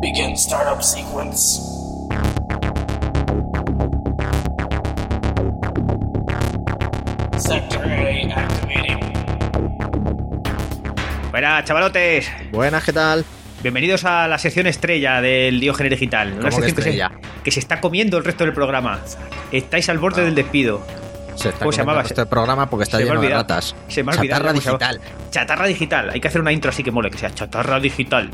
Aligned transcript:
Begin 0.00 0.36
startup 0.36 0.82
sequence. 0.82 1.60
Sector 7.38 7.80
A 7.84 8.40
activating. 8.40 9.00
Buenas, 11.30 11.64
chavalotes. 11.64 12.30
Buenas, 12.52 12.84
¿qué 12.84 12.92
tal? 12.92 13.24
Bienvenidos 13.62 14.04
a 14.04 14.26
la 14.28 14.38
sección 14.38 14.66
estrella 14.66 15.20
del 15.20 15.60
Diógenes 15.60 15.90
Digital. 15.90 16.32
Una 16.32 16.50
¿Cómo 16.50 16.62
que 16.62 16.66
sección 16.66 16.76
que 16.76 16.82
se, 16.82 16.88
estrella? 16.90 17.10
que 17.44 17.50
se 17.50 17.60
está 17.60 17.80
comiendo 17.80 18.18
el 18.18 18.24
resto 18.24 18.44
del 18.44 18.52
programa. 18.52 19.00
Estáis 19.52 19.88
al 19.88 19.98
borde 19.98 20.24
del 20.24 20.34
despido. 20.34 20.82
Se 21.36 21.48
está 21.50 21.60
¿Cómo 21.60 21.72
se 21.72 21.78
llamaba? 21.78 22.02
este 22.02 22.26
programa 22.26 22.68
porque 22.68 22.84
está 22.84 22.98
Se 22.98 23.04
me 23.04 23.08
lleno 23.10 23.20
de 23.20 23.26
olvidado. 23.26 23.42
ratas. 23.42 23.74
Se 23.88 24.02
me 24.02 24.12
ha 24.12 24.16
olvidado 24.16 24.42
Chatarra 24.42 24.52
digital. 24.52 25.00
Chatarra 25.30 25.66
digital. 25.66 26.10
Hay 26.10 26.20
que 26.20 26.28
hacer 26.28 26.40
una 26.40 26.52
intro 26.52 26.70
así 26.70 26.82
que 26.82 26.90
mole, 26.90 27.10
que 27.10 27.18
sea 27.18 27.30
chatarra 27.34 27.78
digital. 27.80 28.30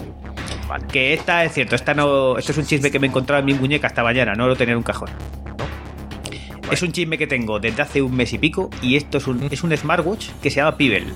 Que 0.91 1.15
esta 1.15 1.45
es 1.45 1.53
cierto, 1.53 1.77
esta 1.77 1.95
no, 1.95 2.37
esto 2.39 2.53
es 2.53 2.59
un 2.59 2.67
chisme 2.67 2.91
que 2.91 2.99
me 2.99 3.07
he 3.07 3.11
encontrado 3.11 3.41
en 3.41 3.47
mi 3.47 3.55
muñeca 3.55 3.87
esta 3.87 4.03
mañana, 4.03 4.35
no 4.35 4.47
lo 4.47 4.57
tenía 4.57 4.73
en 4.73 4.79
un 4.79 4.85
cajón. 4.85 5.09
Es 6.71 6.83
un 6.83 6.91
chisme 6.91 7.17
que 7.17 7.27
tengo 7.27 7.61
desde 7.61 7.83
hace 7.83 8.03
un 8.03 8.15
mes 8.17 8.33
y 8.33 8.39
pico 8.39 8.71
y 8.83 8.97
esto 8.97 9.19
es 9.19 9.27
un, 9.27 9.43
es 9.51 9.63
un 9.63 9.77
smartwatch 9.77 10.31
que 10.43 10.51
se 10.51 10.57
llama 10.57 10.77
Pebble. 10.77 11.07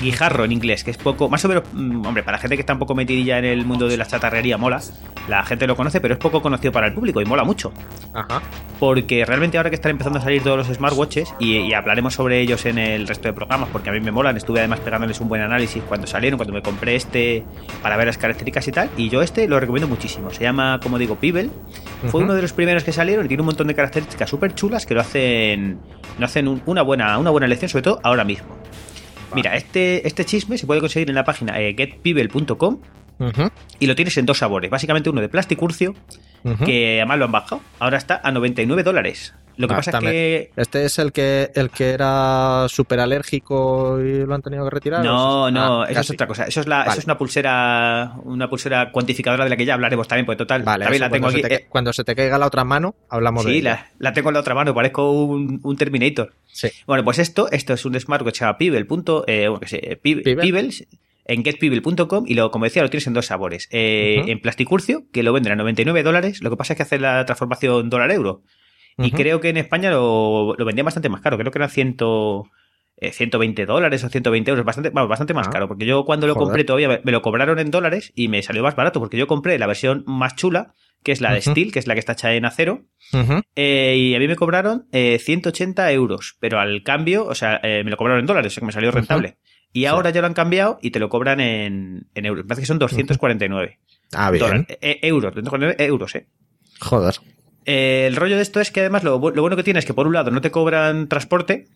Guijarro 0.00 0.44
en 0.44 0.52
inglés, 0.52 0.84
que 0.84 0.90
es 0.90 0.96
poco, 0.98 1.28
más 1.28 1.44
o 1.44 1.48
menos, 1.48 1.64
mm, 1.72 2.04
hombre, 2.06 2.22
para 2.22 2.36
la 2.36 2.40
gente 2.40 2.56
que 2.56 2.60
está 2.60 2.74
un 2.74 2.78
poco 2.78 2.94
metidilla 2.94 3.38
en 3.38 3.44
el 3.46 3.64
mundo 3.64 3.88
de 3.88 3.96
la 3.96 4.06
chatarrería 4.06 4.58
mola, 4.58 4.80
la 5.28 5.42
gente 5.44 5.66
lo 5.66 5.74
conoce, 5.76 6.00
pero 6.00 6.14
es 6.14 6.20
poco 6.20 6.42
conocido 6.42 6.70
para 6.72 6.86
el 6.88 6.94
público 6.94 7.20
y 7.20 7.24
mola 7.24 7.44
mucho. 7.44 7.72
Ajá. 8.12 8.42
Porque 8.78 9.24
realmente 9.24 9.56
ahora 9.56 9.70
que 9.70 9.76
están 9.76 9.90
empezando 9.92 10.18
a 10.18 10.22
salir 10.22 10.42
todos 10.42 10.58
los 10.58 10.76
smartwatches 10.76 11.34
y, 11.38 11.56
y 11.58 11.72
hablaremos 11.72 12.14
sobre 12.14 12.40
ellos 12.40 12.66
en 12.66 12.78
el 12.78 13.08
resto 13.08 13.28
de 13.28 13.32
programas 13.32 13.70
porque 13.72 13.88
a 13.88 13.92
mí 13.92 14.00
me 14.00 14.10
molan, 14.12 14.36
estuve 14.36 14.58
además 14.58 14.80
pegándoles 14.80 15.18
un 15.20 15.28
buen 15.28 15.40
análisis 15.40 15.82
cuando 15.88 16.06
salieron, 16.06 16.36
cuando 16.36 16.52
me 16.52 16.60
compré 16.62 16.94
este 16.96 17.42
para 17.82 17.96
ver 17.96 18.06
las 18.06 18.18
características 18.18 18.68
y 18.68 18.72
tal, 18.72 18.90
y 18.98 19.08
yo 19.08 19.22
este 19.22 19.48
lo 19.48 19.58
recomiendo 19.58 19.88
muchísimo. 19.88 20.30
Se 20.30 20.42
llama, 20.42 20.78
como 20.82 20.98
digo, 20.98 21.16
Pebble. 21.16 21.48
Fue 22.08 22.22
uno 22.22 22.34
de 22.34 22.42
los 22.42 22.52
primeros 22.52 22.84
que 22.84 22.92
salieron 22.92 23.24
y 23.24 23.28
tiene 23.28 23.40
un 23.40 23.46
montón 23.46 23.66
de 23.66 23.74
características 23.74 24.28
súper 24.28 24.54
chulas 24.54 24.84
que 24.84 24.92
lo 24.94 25.00
hacen, 25.00 25.78
lo 26.18 26.26
hacen 26.26 26.46
un- 26.46 26.62
una, 26.66 26.82
buena, 26.82 27.18
una 27.18 27.30
buena 27.30 27.46
elección, 27.46 27.70
sobre 27.70 27.82
todo 27.82 27.98
ahora 28.02 28.24
mismo. 28.24 28.46
Mira, 29.36 29.54
este, 29.54 30.06
este 30.06 30.24
chisme 30.24 30.56
se 30.56 30.66
puede 30.66 30.80
conseguir 30.80 31.08
en 31.10 31.14
la 31.14 31.24
página 31.24 31.60
eh, 31.60 31.74
getpebble.com 31.76 32.78
Ujú, 33.18 33.50
y 33.78 33.86
lo 33.86 33.94
tienes 33.94 34.16
en 34.18 34.26
dos 34.26 34.38
sabores. 34.38 34.70
Básicamente 34.70 35.10
uno 35.10 35.20
de 35.20 35.28
plasticurcio, 35.28 35.94
ujú. 36.42 36.64
que 36.64 37.00
además 37.00 37.18
lo 37.18 37.24
han 37.26 37.32
bajado. 37.32 37.62
Ahora 37.78 37.98
está 37.98 38.20
a 38.22 38.30
99 38.32 38.82
dólares. 38.82 39.34
Lo 39.58 39.66
que 39.68 39.72
Va, 39.74 39.78
pasa 39.78 39.90
es 39.98 40.04
que 40.04 40.50
Este 40.56 40.84
es 40.84 40.98
el 40.98 41.12
que 41.12 41.50
el 41.54 41.70
que 41.70 41.90
era 41.90 42.66
súper 42.68 43.00
alérgico 43.00 43.98
y 44.00 44.26
lo 44.26 44.34
han 44.34 44.42
tenido 44.42 44.64
que 44.64 44.70
retirar. 44.70 45.04
No, 45.04 45.44
¿O 45.44 45.48
es- 45.48 45.54
no, 45.54 45.82
Ah, 45.82 45.86
eso 45.88 46.00
es 46.00 46.10
otra 46.10 46.26
cosa. 46.26 46.44
Eso 46.44 46.60
es, 46.60 46.66
la, 46.66 46.82
eso 46.84 46.98
es 46.98 47.04
una 47.06 47.16
pulsera, 47.18 48.12
una 48.24 48.48
pulsera 48.50 48.92
cuantificadora 48.92 49.44
de 49.44 49.50
la 49.50 49.56
que 49.56 49.64
ya 49.64 49.74
hablaremos 49.74 50.06
también, 50.08 50.26
porque 50.26 50.38
total, 50.38 50.62
Vale, 50.62 50.84
también 50.84 51.02
eso, 51.02 51.08
la 51.08 51.10
tengo 51.12 51.24
cuando, 51.24 51.38
aquí. 51.38 51.42
se 51.42 51.48
te, 51.48 51.54
eh, 51.54 51.66
cuando 51.68 51.92
se 51.92 52.04
te 52.04 52.14
caiga 52.14 52.38
la 52.38 52.46
otra 52.46 52.64
mano, 52.64 52.94
hablamos 53.08 53.44
de 53.46 53.52
sí, 53.52 53.62
la, 53.62 53.90
la 53.98 54.12
tengo 54.12 54.28
en 54.30 54.34
la 54.34 54.40
otra 54.40 54.54
mano, 54.54 54.74
parezco 54.74 55.10
un, 55.12 55.60
un 55.62 55.76
Terminator. 55.76 56.32
Sí. 56.46 56.68
Bueno, 56.86 57.04
pues 57.04 57.18
esto, 57.18 57.50
esto 57.50 57.72
es 57.74 57.84
un 57.84 57.98
smartwatch 57.98 58.42
Pebble. 58.58 58.84
punto, 58.84 59.24
eh, 59.26 59.48
bueno, 59.48 59.60
que 59.60 59.98
Pebble- 60.02 60.22
Pebble. 60.22 60.42
Pebbles, 60.42 60.86
en 61.24 61.42
getpebble.com 61.44 62.24
y 62.28 62.34
lo, 62.34 62.50
como 62.50 62.66
decía, 62.66 62.82
lo 62.82 62.90
tienes 62.90 63.06
en 63.06 63.12
dos 63.14 63.26
sabores. 63.26 63.68
Eh, 63.72 64.18
Ujú. 64.20 64.30
En 64.30 64.40
plasticurcio, 64.40 65.04
que 65.12 65.22
lo 65.22 65.32
venden 65.32 65.52
a 65.52 65.56
99 65.56 66.02
dólares, 66.02 66.42
lo 66.42 66.50
que 66.50 66.56
pasa 66.56 66.74
es 66.74 66.76
que 66.76 66.82
hace 66.84 66.98
la 66.98 67.24
transformación 67.24 67.90
dólar-euro. 67.90 68.42
Y 68.98 69.10
creo 69.10 69.40
que 69.40 69.50
en 69.50 69.56
España 69.58 69.90
lo, 69.90 70.54
lo 70.56 70.64
vendían 70.64 70.84
bastante 70.86 71.08
más 71.08 71.20
caro, 71.20 71.36
creo 71.36 71.50
que 71.52 71.58
eran 71.58 71.68
100, 71.70 71.96
eh, 72.98 73.12
120 73.12 73.66
dólares 73.66 74.02
o 74.04 74.08
120 74.08 74.50
euros, 74.50 74.64
bastante, 74.64 74.88
bastante 74.90 75.34
más 75.34 75.48
Ah. 75.48 75.50
caro, 75.50 75.68
porque 75.68 75.84
yo 75.84 76.04
cuando 76.04 76.26
lo 76.26 76.34
Joder. 76.34 76.46
compré 76.46 76.64
todavía 76.64 76.88
me, 76.88 77.00
me 77.04 77.12
lo 77.12 77.20
cobraron 77.22 77.58
en 77.58 77.70
dólares 77.70 78.12
y 78.14 78.28
me 78.28 78.42
salió 78.42 78.62
más 78.62 78.74
barato, 78.74 78.98
porque 79.00 79.18
yo 79.18 79.26
compré 79.26 79.58
la 79.58 79.66
versión 79.66 80.02
más 80.06 80.34
chula, 80.36 80.72
que 81.02 81.12
es 81.12 81.20
la 81.20 81.32
de. 81.34 81.40
Steel, 81.42 81.72
que 81.72 81.78
es 81.78 81.86
la 81.86 81.92
que 81.94 82.00
está 82.00 82.12
hecha 82.14 82.32
en 82.34 82.46
acero, 82.46 82.84
eh, 83.54 83.96
y 83.98 84.14
a 84.14 84.18
mí 84.18 84.26
me 84.26 84.34
cobraron 84.34 84.86
eh, 84.92 85.18
180 85.20 85.92
euros, 85.92 86.36
pero 86.40 86.58
al 86.58 86.82
cambio, 86.82 87.26
o 87.26 87.34
sea, 87.34 87.60
eh, 87.62 87.82
me 87.84 87.90
lo 87.90 87.96
cobraron 87.98 88.20
en 88.20 88.26
dólares, 88.26 88.52
o 88.52 88.54
sea 88.54 88.60
que 88.62 88.66
me 88.66 88.72
salió 88.72 88.90
rentable. 88.90 89.36
Y 89.72 89.84
ahora 89.84 90.08
ya 90.08 90.22
lo 90.22 90.26
han 90.26 90.32
cambiado 90.34 90.78
y 90.80 90.90
te 90.90 90.98
lo 90.98 91.10
cobran 91.10 91.38
en, 91.38 92.08
en 92.14 92.24
euros. 92.24 92.44
Me 92.44 92.48
parece 92.48 92.62
que 92.62 92.66
son 92.66 92.78
249 92.78 93.78
Ah, 94.14 94.30
bien. 94.30 94.66
Eh, 94.80 95.00
euros, 95.02 95.34
249 95.34 95.76
euros, 95.84 96.14
eh. 96.14 96.26
Joder. 96.80 97.14
Eh, 97.66 98.06
el 98.06 98.16
rollo 98.16 98.36
de 98.36 98.42
esto 98.42 98.60
es 98.60 98.70
que 98.70 98.80
además 98.80 99.02
lo, 99.04 99.20
bu- 99.20 99.34
lo 99.34 99.42
bueno 99.42 99.56
que 99.56 99.62
tiene 99.64 99.78
es 99.80 99.84
que 99.86 99.94
por 99.94 100.06
un 100.06 100.12
lado 100.14 100.30
no 100.30 100.40
te 100.40 100.50
cobran 100.50 101.08
transporte 101.08 101.66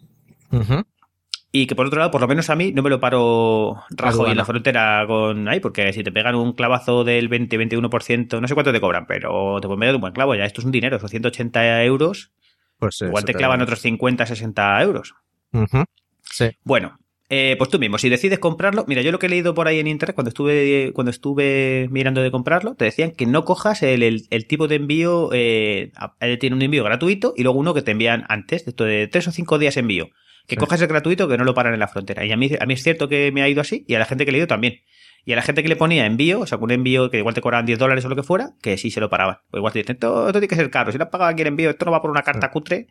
y 1.52 1.66
que 1.66 1.74
por 1.74 1.86
otro 1.86 1.98
lado, 1.98 2.10
por 2.12 2.20
lo 2.20 2.28
menos 2.28 2.48
a 2.48 2.54
mí, 2.56 2.72
no 2.72 2.82
me 2.82 2.90
lo 2.90 3.00
paro 3.00 3.82
Rajoy 3.90 4.30
en 4.30 4.36
la 4.36 4.44
frontera 4.44 5.04
con 5.08 5.48
ahí, 5.48 5.58
porque 5.60 5.92
si 5.92 6.04
te 6.04 6.12
pegan 6.12 6.36
un 6.36 6.52
clavazo 6.52 7.02
del 7.04 7.28
20-21%, 7.28 8.40
no 8.40 8.46
sé 8.48 8.54
cuánto 8.54 8.72
te 8.72 8.80
cobran, 8.80 9.06
pero 9.06 9.58
te 9.60 9.66
pueden 9.66 9.80
meter 9.80 9.94
un 9.96 10.00
buen 10.00 10.12
clavo 10.12 10.34
ya. 10.36 10.44
Esto 10.44 10.60
es 10.60 10.64
un 10.64 10.70
dinero, 10.72 10.98
son 11.00 11.08
180 11.08 11.82
euros, 11.84 12.30
Pues 12.78 13.00
igual 13.00 13.22
eso 13.22 13.26
te 13.26 13.34
clavan 13.34 13.60
otros 13.62 13.80
50-60 13.84 14.82
euros. 14.82 15.14
Ujú. 15.52 15.84
Sí. 16.22 16.50
Bueno, 16.62 16.98
eh, 17.32 17.54
pues 17.56 17.70
tú 17.70 17.78
mismo, 17.78 17.96
si 17.96 18.08
decides 18.08 18.38
comprarlo, 18.40 18.84
mira, 18.88 19.02
yo 19.02 19.12
lo 19.12 19.18
que 19.20 19.26
he 19.26 19.30
leído 19.30 19.54
por 19.54 19.68
ahí 19.68 19.78
en 19.78 19.86
internet 19.86 20.14
cuando 20.16 20.28
estuve 20.30 20.92
cuando 20.94 21.10
estuve 21.10 21.86
mirando 21.90 22.20
de 22.22 22.30
comprarlo, 22.32 22.74
te 22.74 22.84
decían 22.84 23.12
que 23.12 23.24
no 23.24 23.44
cojas 23.44 23.82
el, 23.84 24.02
el- 24.02 24.22
el 24.30 24.46
tipo 24.46 24.66
de 24.68 24.74
envío, 24.74 25.30
eh, 25.32 25.92
tiene 26.40 26.56
un 26.56 26.62
envío 26.62 26.82
gratuito 26.84 27.32
y 27.36 27.44
luego 27.44 27.58
uno 27.58 27.72
que 27.72 27.82
te 27.82 27.92
envían 27.92 28.24
antes, 28.28 28.64
de 28.64 28.70
esto 28.70 28.84
de 28.84 29.06
tres 29.06 29.28
o 29.28 29.32
cinco 29.32 29.58
días 29.58 29.76
envío. 29.76 30.08
Que 30.48 30.56
Sí. 30.56 30.60
cojas 30.60 30.80
el 30.82 30.88
gratuito 30.88 31.28
que 31.28 31.38
no 31.38 31.44
lo 31.44 31.54
paran 31.54 31.72
en 31.74 31.78
la 31.80 31.86
frontera. 31.86 32.24
Y 32.26 32.32
a 32.32 32.36
mí, 32.36 32.50
a 32.58 32.66
mí 32.66 32.74
es 32.74 32.82
cierto 32.82 33.08
que 33.08 33.30
me 33.30 33.42
ha 33.42 33.48
ido 33.48 33.60
así 33.60 33.84
y 33.86 33.94
a 33.94 34.00
la 34.00 34.04
gente 34.06 34.24
que 34.24 34.30
he 34.30 34.32
leído 34.32 34.48
también. 34.48 34.80
Y 35.24 35.32
a 35.32 35.36
la 35.36 35.42
gente 35.42 35.62
que 35.62 35.68
le 35.68 35.76
ponía 35.76 36.06
envío, 36.06 36.40
o 36.40 36.46
sea, 36.46 36.58
con 36.58 36.64
un 36.64 36.70
envío 36.72 37.10
que 37.10 37.18
igual 37.18 37.34
te 37.34 37.40
cobraban 37.42 37.66
10 37.66 37.78
dólares 37.78 38.04
o 38.04 38.08
lo 38.08 38.16
que 38.16 38.22
fuera, 38.24 38.54
que 38.62 38.76
sí 38.76 38.90
se 38.90 38.98
lo 39.00 39.08
paraban. 39.10 39.36
O 39.52 39.58
igual 39.58 39.72
te 39.72 39.78
dicen, 39.80 39.94
esto, 39.96 40.26
esto 40.26 40.32
tiene 40.40 40.48
que 40.48 40.56
ser 40.56 40.70
caro. 40.70 40.90
Si 40.90 40.98
lo 40.98 41.04
has 41.04 41.10
pagado 41.10 41.30
aquí 41.30 41.42
el 41.42 41.48
envío, 41.48 41.70
esto 41.70 41.84
no 41.84 41.92
va 41.92 42.00
por 42.02 42.10
una 42.10 42.22
carta 42.22 42.50
cutre. 42.50 42.88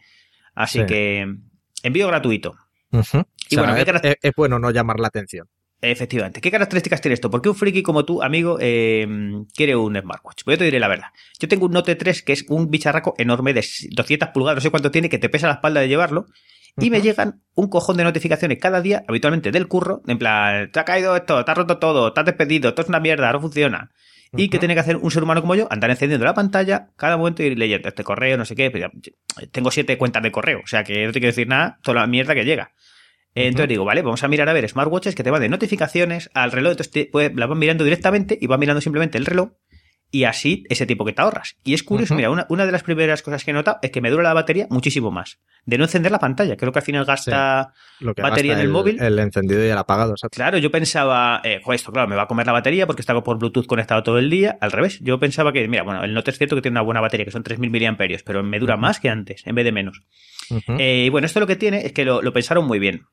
Así 0.56 0.80
Sí. 0.80 0.86
que, 0.86 1.28
envío 1.84 2.08
gratuito. 2.08 2.56
Y 2.92 2.98
O 2.98 3.04
sea, 3.04 3.28
bueno, 3.64 3.76
¿qué 4.02 4.18
es, 4.22 4.32
bueno 4.36 4.60
no 4.60 4.72
llamar 4.72 5.00
la 5.00 5.08
atención. 5.08 5.48
Efectivamente. 5.82 6.42
¿Qué 6.42 6.52
características 6.52 7.00
tiene 7.00 7.14
esto? 7.14 7.30
¿Por 7.30 7.42
qué 7.42 7.50
un 7.50 7.56
friki 7.56 7.82
como 7.84 8.04
tú, 8.04 8.22
amigo, 8.22 8.58
eh, 8.60 9.08
quiere 9.56 9.76
un 9.76 9.98
smartwatch? 9.98 10.44
Pues 10.44 10.56
yo 10.56 10.60
te 10.60 10.66
diré 10.66 10.80
la 10.80 10.90
verdad. 10.90 11.08
Yo 11.40 11.48
tengo 11.48 11.68
un 11.68 11.72
Note 11.72 11.96
3 11.96 12.22
que 12.24 12.34
es 12.34 12.46
un 12.50 12.70
bicharraco 12.70 13.16
enorme 13.18 13.54
de 13.54 13.66
200 13.92 14.30
pulgadas, 14.30 14.58
no 14.58 14.62
sé 14.62 14.72
cuánto 14.72 14.92
tiene, 14.92 15.08
que 15.08 15.20
te 15.20 15.30
pesa 15.30 15.48
la 15.48 15.54
espalda 15.54 15.80
de 15.80 15.88
llevarlo. 15.88 16.26
Y 16.78 16.90
me 16.90 17.02
llegan 17.02 17.42
un 17.56 17.68
cojón 17.68 17.98
de 17.98 18.04
notificaciones 18.04 18.58
cada 18.60 18.82
día, 18.82 19.04
habitualmente 19.08 19.52
del 19.52 19.68
curro, 19.68 20.02
en 20.08 20.18
plan, 20.18 20.72
te 20.72 20.80
ha 20.80 20.86
caído 20.86 21.16
esto, 21.16 21.44
te 21.44 21.52
ha 21.52 21.54
roto 21.54 21.78
todo, 21.78 22.14
te 22.14 22.20
has 22.20 22.26
despedido, 22.26 22.70
esto 22.70 22.82
es 22.82 22.90
una 22.90 23.00
mierda, 23.00 23.32
no 23.34 23.42
funciona. 23.42 23.92
Y 24.36 24.50
que 24.50 24.60
tiene 24.60 24.74
que 24.76 24.80
hacer 24.82 24.98
un 24.98 25.10
ser 25.12 25.24
humano 25.24 25.42
como 25.42 25.56
yo, 25.56 25.68
andar 25.72 25.90
encendiendo 25.90 26.26
la 26.26 26.34
pantalla 26.34 26.90
cada 26.98 27.18
momento 27.18 27.42
y 27.44 27.48
ir 27.48 27.58
leyendo 27.58 27.88
este 27.88 28.04
correo, 28.04 28.38
no 28.38 28.46
sé 28.46 28.56
qué. 28.56 28.70
pero 28.72 28.90
ya- 28.92 29.48
tengo 29.52 29.72
siete 29.72 29.98
cuentas 29.98 30.22
de 30.24 30.32
correo, 30.32 30.62
o 30.64 30.68
sea 30.68 30.84
que 30.84 31.06
no 31.06 31.12
te 31.12 31.20
quiero 31.20 31.32
decir 31.32 31.48
nada, 31.48 31.80
toda 31.84 32.02
la 32.02 32.08
mierda 32.08 32.36
que 32.36 32.46
llega. 32.46 32.74
Entonces 33.36 33.70
digo, 33.70 33.86
vale, 33.86 34.02
vamos 34.02 34.24
a 34.24 34.28
mirar 34.28 34.50
a 34.50 34.54
ver 34.54 34.68
smartwatches 34.68 35.16
que 35.16 35.24
te 35.24 35.30
van 35.32 35.42
de 35.42 35.50
notificaciones 35.50 36.30
al 36.34 36.52
reloj, 36.52 36.72
entonces 36.72 36.92
te, 36.92 37.06
pues, 37.12 37.32
la 37.36 37.46
van 37.46 37.58
mirando 37.60 37.84
directamente 37.84 38.38
y 38.40 38.48
van 38.48 38.60
mirando 38.60 38.82
simplemente 38.82 39.18
el 39.18 39.26
reloj 39.26 39.52
y 40.12 40.24
así 40.24 40.64
ese 40.70 40.86
tiempo 40.86 41.06
que 41.06 41.14
te 41.14 41.22
ahorras. 41.22 41.56
Y 41.64 41.74
es 41.74 41.84
curioso, 41.84 42.16
mira, 42.16 42.30
una, 42.32 42.46
una 42.50 42.66
de 42.66 42.72
las 42.72 42.84
primeras 42.84 43.22
cosas 43.22 43.44
que 43.44 43.52
he 43.52 43.54
notado 43.54 43.78
es 43.82 43.92
que 43.92 44.02
me 44.02 44.10
dura 44.10 44.24
la 44.24 44.34
batería 44.34 44.66
muchísimo 44.70 45.12
más. 45.12 45.40
De 45.66 45.78
no 45.78 45.84
encender 45.84 46.12
la 46.12 46.20
pantalla, 46.20 46.58
creo 46.58 46.72
que 46.72 46.80
al 46.80 46.86
final 46.86 47.06
gasta... 47.06 47.74
Lo 48.00 48.16
que 48.16 48.22
Batería 48.22 48.54
gasta 48.54 48.62
en 48.64 48.68
el 48.68 48.74
móvil. 48.74 49.02
El 49.02 49.20
encendido 49.20 49.64
y 49.64 49.68
el 49.70 49.78
apagado. 49.78 50.12
exacto. 50.14 50.36
Claro, 50.36 50.58
yo 50.58 50.72
pensaba, 50.72 51.42
eh, 51.44 51.62
"Jo, 51.64 51.74
esto, 51.74 51.92
claro, 51.92 52.08
me 52.08 52.16
va 52.16 52.24
a 52.24 52.28
comer 52.28 52.48
la 52.48 52.54
batería 52.54 52.88
porque 52.88 53.02
está 53.02 53.20
por 53.22 53.38
Bluetooth 53.38 53.68
conectado 53.68 54.02
todo 54.02 54.18
el 54.18 54.30
día. 54.30 54.58
Al 54.62 54.72
revés, 54.72 55.00
yo 55.02 55.20
pensaba 55.20 55.54
que, 55.54 55.68
mira, 55.68 55.84
bueno, 55.84 56.04
el 56.04 56.14
Note 56.14 56.32
es 56.32 56.38
cierto 56.38 56.56
que 56.56 56.62
tiene 56.64 56.74
una 56.76 56.82
buena 56.82 57.02
batería, 57.02 57.26
que 57.26 57.32
son 57.32 57.44
3.000 57.44 57.70
miliamperios, 57.70 58.24
pero 58.24 58.42
me 58.42 58.58
dura 58.60 58.78
más 58.78 59.00
que 59.00 59.10
antes, 59.10 59.46
en 59.46 59.54
vez 59.56 59.66
de 59.66 59.72
menos. 59.72 60.02
Eh, 60.80 61.04
y 61.06 61.10
bueno, 61.10 61.26
esto 61.28 61.40
lo 61.40 61.46
que 61.48 61.56
tiene 61.56 61.86
es 61.86 61.94
que 61.94 62.06
lo, 62.06 62.22
lo 62.24 62.34
pensaron 62.34 62.66
muy 62.66 62.80
bien. 62.80 63.04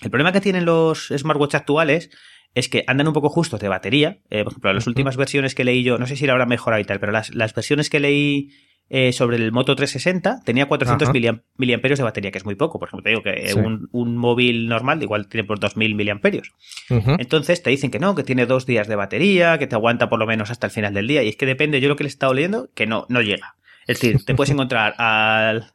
El 0.00 0.10
problema 0.10 0.32
que 0.32 0.40
tienen 0.40 0.64
los 0.64 1.08
smartwatch 1.16 1.54
actuales 1.56 2.10
es 2.54 2.68
que 2.68 2.84
andan 2.86 3.08
un 3.08 3.14
poco 3.14 3.28
justos 3.28 3.60
de 3.60 3.68
batería. 3.68 4.18
Eh, 4.30 4.44
por 4.44 4.52
ejemplo, 4.52 4.72
las 4.72 4.86
últimas 4.86 5.16
versiones 5.16 5.54
que 5.54 5.64
leí 5.64 5.82
yo, 5.82 5.98
no 5.98 6.06
sé 6.06 6.16
si 6.16 6.26
la 6.26 6.32
habrán 6.32 6.48
mejorado 6.48 6.80
y 6.80 6.84
tal, 6.84 7.00
pero 7.00 7.12
las, 7.12 7.34
las 7.34 7.54
versiones 7.54 7.88
que 7.90 8.00
leí 8.00 8.50
eh, 8.90 9.12
sobre 9.12 9.36
el 9.38 9.52
Moto 9.52 9.74
360 9.74 10.42
tenía 10.44 10.66
400 10.66 11.08
Ajá. 11.08 11.14
miliam- 11.18 11.42
miliamperios 11.56 11.98
de 11.98 12.04
batería, 12.04 12.30
que 12.30 12.36
es 12.36 12.44
muy 12.44 12.56
poco. 12.56 12.78
Por 12.78 12.88
ejemplo, 12.88 13.02
te 13.04 13.08
digo 13.10 13.22
que 13.22 13.30
eh, 13.30 13.48
Sí. 13.52 13.58
un, 13.58 13.88
un 13.92 14.16
móvil 14.18 14.68
normal 14.68 15.02
igual 15.02 15.28
tiene 15.28 15.46
por 15.46 15.58
2000 15.60 15.94
miliamperios. 15.94 16.50
Entonces 16.90 17.62
te 17.62 17.70
dicen 17.70 17.90
que 17.90 17.98
no, 17.98 18.14
que 18.14 18.22
tiene 18.22 18.44
dos 18.44 18.66
días 18.66 18.88
de 18.88 18.96
batería, 18.96 19.56
que 19.58 19.66
te 19.66 19.74
aguanta 19.76 20.10
por 20.10 20.18
lo 20.18 20.26
menos 20.26 20.50
hasta 20.50 20.66
el 20.66 20.72
final 20.72 20.92
del 20.92 21.06
día. 21.06 21.22
Y 21.22 21.28
es 21.28 21.36
que 21.36 21.46
depende, 21.46 21.80
yo 21.80 21.88
lo 21.88 21.96
que 21.96 22.04
le 22.04 22.08
he 22.08 22.10
estado 22.10 22.34
leyendo, 22.34 22.68
que 22.74 22.86
no, 22.86 23.06
no 23.08 23.22
llega. 23.22 23.54
Es 23.86 23.98
decir, 24.00 24.24
te 24.24 24.34
puedes 24.34 24.50
encontrar 24.50 24.94
al, 24.98 25.72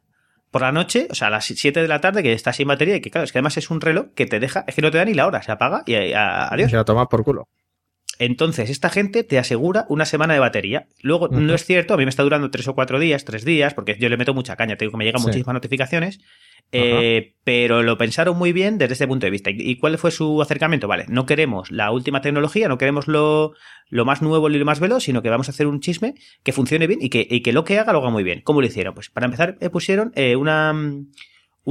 por 0.50 0.62
la 0.62 0.72
noche, 0.72 1.08
o 1.10 1.14
sea, 1.14 1.28
a 1.28 1.30
las 1.30 1.44
7 1.46 1.80
de 1.82 1.88
la 1.88 2.00
tarde, 2.00 2.22
que 2.22 2.32
está 2.32 2.52
sin 2.52 2.68
batería 2.68 2.96
y 2.96 3.00
que, 3.00 3.10
claro, 3.10 3.24
es 3.24 3.32
que 3.32 3.38
además 3.38 3.56
es 3.56 3.70
un 3.70 3.80
reloj 3.80 4.06
que 4.14 4.26
te 4.26 4.40
deja, 4.40 4.64
es 4.66 4.74
que 4.74 4.82
no 4.82 4.90
te 4.90 4.98
da 4.98 5.04
ni 5.04 5.14
la 5.14 5.26
hora, 5.26 5.42
se 5.42 5.52
apaga 5.52 5.82
y 5.86 5.94
a- 6.12 6.44
a- 6.44 6.54
adiós. 6.54 6.70
Se 6.70 6.76
la 6.76 6.84
toma 6.84 7.08
por 7.08 7.24
culo. 7.24 7.48
Entonces, 8.18 8.68
esta 8.70 8.88
gente 8.90 9.22
te 9.24 9.38
asegura 9.38 9.86
una 9.88 10.04
semana 10.04 10.34
de 10.34 10.40
batería. 10.40 10.86
Luego, 11.02 11.28
no 11.28 11.54
es 11.54 11.64
cierto, 11.64 11.94
a 11.94 11.96
mí 11.96 12.04
me 12.04 12.10
está 12.10 12.22
durando 12.24 12.50
tres 12.50 12.66
o 12.68 12.74
cuatro 12.74 12.98
días, 12.98 13.24
tres 13.24 13.44
días, 13.44 13.74
porque 13.74 13.96
yo 14.00 14.08
le 14.08 14.16
meto 14.16 14.34
mucha 14.34 14.56
caña, 14.56 14.76
tengo 14.76 14.92
que 14.92 14.98
me 14.98 15.04
llegan 15.04 15.20
Sí. 15.20 15.26
muchísimas 15.28 15.54
notificaciones. 15.54 16.20
eh, 16.70 17.32
pero 17.44 17.82
lo 17.82 17.96
pensaron 17.96 18.36
muy 18.36 18.52
bien 18.52 18.76
desde 18.76 18.92
este 18.92 19.06
punto 19.08 19.24
de 19.24 19.30
vista. 19.30 19.48
¿Y 19.50 19.56
y 19.58 19.76
cuál 19.78 19.96
fue 19.96 20.10
su 20.10 20.42
acercamiento? 20.42 20.86
Vale, 20.86 21.06
no 21.08 21.24
queremos 21.24 21.70
la 21.70 21.90
última 21.90 22.20
tecnología, 22.20 22.68
no 22.68 22.76
queremos 22.76 23.08
lo, 23.08 23.54
lo 23.88 24.04
más 24.04 24.20
nuevo 24.20 24.50
y 24.50 24.58
lo 24.58 24.64
más 24.66 24.78
veloz, 24.78 25.04
sino 25.04 25.22
que 25.22 25.30
vamos 25.30 25.48
a 25.48 25.52
hacer 25.52 25.66
un 25.66 25.80
chisme 25.80 26.12
que 26.42 26.52
funcione 26.52 26.86
bien 26.86 26.98
y 27.00 27.08
que, 27.08 27.26
y 27.30 27.40
que 27.40 27.54
lo 27.54 27.64
que 27.64 27.78
haga 27.78 27.92
lo 27.94 28.00
haga 28.00 28.10
muy 28.10 28.22
bien. 28.22 28.42
¿Cómo 28.42 28.60
lo 28.60 28.66
hicieron? 28.66 28.92
Pues 28.92 29.08
para 29.08 29.24
empezar, 29.24 29.56
eh, 29.62 29.70
pusieron 29.70 30.12
eh, 30.14 30.36
una, 30.36 30.74
mm, 30.74 31.06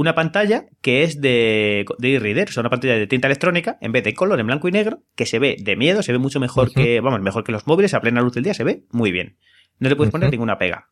una 0.00 0.14
pantalla 0.14 0.66
que 0.80 1.02
es 1.02 1.20
de, 1.20 1.84
de 1.98 2.14
e-reader, 2.14 2.48
o 2.48 2.52
sea, 2.52 2.60
una 2.60 2.70
pantalla 2.70 2.94
de 2.96 3.06
tinta 3.06 3.26
electrónica, 3.26 3.78
en 3.80 3.92
vez 3.92 4.04
de 4.04 4.14
color 4.14 4.38
en 4.38 4.46
blanco 4.46 4.68
y 4.68 4.72
negro, 4.72 5.02
que 5.16 5.26
se 5.26 5.38
ve 5.38 5.56
de 5.58 5.76
miedo, 5.76 6.02
se 6.02 6.12
ve 6.12 6.18
mucho 6.18 6.38
mejor 6.40 6.72
que, 6.72 7.00
vamos, 7.00 7.20
mejor 7.20 7.42
que 7.44 7.52
los 7.52 7.66
móviles, 7.66 7.94
a 7.94 8.00
plena 8.00 8.20
luz 8.20 8.34
del 8.34 8.44
día, 8.44 8.54
se 8.54 8.64
ve 8.64 8.84
muy 8.90 9.10
bien. 9.10 9.36
No 9.80 9.88
le 9.88 9.96
puedes 9.96 10.12
poner 10.12 10.30
ninguna 10.30 10.56
pega. 10.58 10.88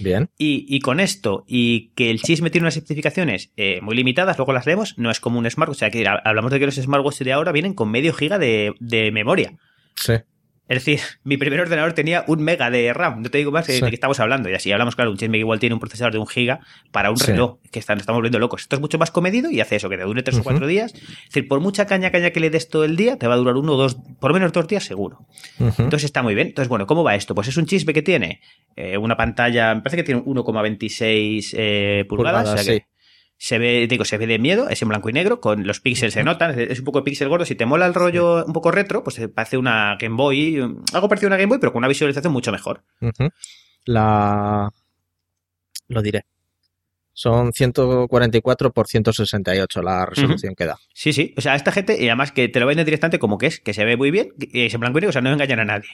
Bien. 0.00 0.30
Y, 0.38 0.64
y 0.68 0.80
con 0.80 1.00
esto, 1.00 1.44
y 1.46 1.90
que 1.96 2.10
el 2.10 2.20
chisme 2.20 2.50
tiene 2.50 2.64
unas 2.66 2.76
especificaciones 2.76 3.52
eh, 3.56 3.80
muy 3.82 3.96
limitadas, 3.96 4.36
luego 4.38 4.52
las 4.52 4.66
leemos, 4.66 4.96
no 4.98 5.10
es 5.10 5.18
como 5.20 5.38
un 5.38 5.50
smartwatch. 5.50 5.76
O 5.76 5.78
sea, 5.78 5.90
que 5.90 6.06
ha- 6.06 6.20
hablamos 6.24 6.50
de 6.52 6.58
que 6.60 6.66
los 6.66 6.76
smartwatches 6.76 7.24
de 7.24 7.32
ahora 7.32 7.50
vienen 7.52 7.74
con 7.74 7.90
medio 7.90 8.12
giga 8.12 8.38
de, 8.38 8.74
de 8.80 9.10
memoria. 9.10 9.56
Sí. 9.96 10.14
Es 10.68 10.84
decir, 10.84 11.00
mi 11.24 11.36
primer 11.36 11.60
ordenador 11.60 11.94
tenía 11.94 12.24
un 12.26 12.42
mega 12.42 12.70
de 12.70 12.92
RAM, 12.92 13.22
no 13.22 13.30
te 13.30 13.38
digo 13.38 13.50
más 13.50 13.66
Sí. 13.66 13.80
de 13.80 13.88
qué 13.88 13.94
estamos 13.94 14.20
hablando. 14.20 14.48
Y 14.50 14.54
así 14.54 14.70
hablamos, 14.70 14.94
claro, 14.96 15.10
un 15.10 15.16
chisme 15.16 15.34
que 15.38 15.40
igual 15.40 15.58
tiene 15.58 15.74
un 15.74 15.80
procesador 15.80 16.12
de 16.12 16.18
un 16.18 16.26
giga 16.26 16.60
para 16.92 17.10
un 17.10 17.16
Sí. 17.16 17.32
reloj, 17.32 17.56
que 17.70 17.78
están, 17.78 17.98
estamos 17.98 18.18
volviendo 18.18 18.38
locos. 18.38 18.62
Esto 18.62 18.76
es 18.76 18.80
mucho 18.80 18.98
más 18.98 19.10
comedido 19.10 19.50
y 19.50 19.60
hace 19.60 19.76
eso, 19.76 19.88
que 19.88 19.96
te 19.96 20.04
dure 20.04 20.22
tres 20.22 20.38
o 20.38 20.42
cuatro 20.44 20.66
días. 20.66 20.92
Es 20.94 21.24
decir, 21.28 21.48
por 21.48 21.60
mucha 21.60 21.86
caña 21.86 22.10
caña 22.10 22.30
que 22.30 22.40
le 22.40 22.50
des 22.50 22.68
todo 22.68 22.84
el 22.84 22.96
día, 22.96 23.16
te 23.18 23.26
va 23.26 23.34
a 23.34 23.36
durar 23.38 23.56
uno 23.56 23.72
o 23.72 23.76
dos, 23.76 23.96
por 24.20 24.30
lo 24.30 24.34
menos 24.34 24.52
dos 24.52 24.68
días 24.68 24.84
seguro. 24.84 25.26
Entonces 25.58 26.04
está 26.04 26.22
muy 26.22 26.34
bien. 26.34 26.48
Entonces, 26.48 26.68
bueno, 26.68 26.86
¿cómo 26.86 27.02
va 27.02 27.14
esto? 27.14 27.34
Pues 27.34 27.48
es 27.48 27.56
un 27.56 27.66
chisme 27.66 27.92
que 27.94 28.02
tiene 28.02 28.40
eh, 28.76 28.96
una 28.98 29.16
pantalla, 29.16 29.74
me 29.74 29.80
parece 29.80 29.96
que 29.96 30.04
tiene 30.04 30.22
1,26 30.22 31.54
eh, 31.56 32.04
pulgadas. 32.08 32.44
Pulgadas, 32.44 32.60
o 32.60 32.62
sea 32.64 32.74
que 32.74 32.80
sí. 32.80 32.84
Se 33.38 33.58
ve, 33.58 33.86
digo, 33.88 34.04
se 34.04 34.18
ve 34.18 34.26
de 34.26 34.38
miedo, 34.40 34.68
es 34.68 34.82
en 34.82 34.88
blanco 34.88 35.08
y 35.08 35.12
negro, 35.12 35.40
con 35.40 35.64
los 35.66 35.80
píxeles 35.80 36.14
se 36.14 36.24
notan, 36.24 36.58
es 36.58 36.80
un 36.80 36.84
poco 36.84 37.04
píxel 37.04 37.28
gordo. 37.28 37.44
Si 37.44 37.54
te 37.54 37.66
mola 37.66 37.86
el 37.86 37.94
rollo 37.94 38.44
un 38.44 38.52
poco 38.52 38.72
retro, 38.72 39.04
pues 39.04 39.16
te 39.16 39.28
parece 39.28 39.56
una 39.56 39.96
Game 39.98 40.16
Boy, 40.16 40.58
algo 40.92 41.08
parecido 41.08 41.28
a 41.28 41.30
una 41.30 41.36
Game 41.36 41.48
Boy, 41.48 41.58
pero 41.58 41.72
con 41.72 41.80
una 41.80 41.88
visualización 41.88 42.32
mucho 42.32 42.50
mejor. 42.50 42.82
La. 43.84 44.70
Lo 45.86 46.02
diré. 46.02 46.24
Son 47.18 47.52
144 47.52 48.72
por 48.72 48.86
168 48.86 49.82
la 49.82 50.06
resolución 50.06 50.54
que 50.54 50.66
da. 50.66 50.78
Sí, 50.94 51.12
sí. 51.12 51.34
O 51.36 51.40
sea, 51.40 51.56
esta 51.56 51.72
gente, 51.72 52.00
y 52.00 52.06
además 52.06 52.30
que 52.30 52.46
te 52.46 52.60
lo 52.60 52.66
venden 52.66 52.84
directamente 52.84 53.18
como 53.18 53.38
que 53.38 53.48
es, 53.48 53.58
que 53.58 53.74
se 53.74 53.84
ve 53.84 53.96
muy 53.96 54.12
bien, 54.12 54.28
que 54.38 54.66
es 54.66 54.74
en 54.74 54.78
blanco 54.78 54.98
y 54.98 55.00
negro, 55.00 55.08
o 55.08 55.12
sea, 55.12 55.20
no 55.20 55.32
engañan 55.32 55.58
a 55.58 55.64
nadie. 55.64 55.88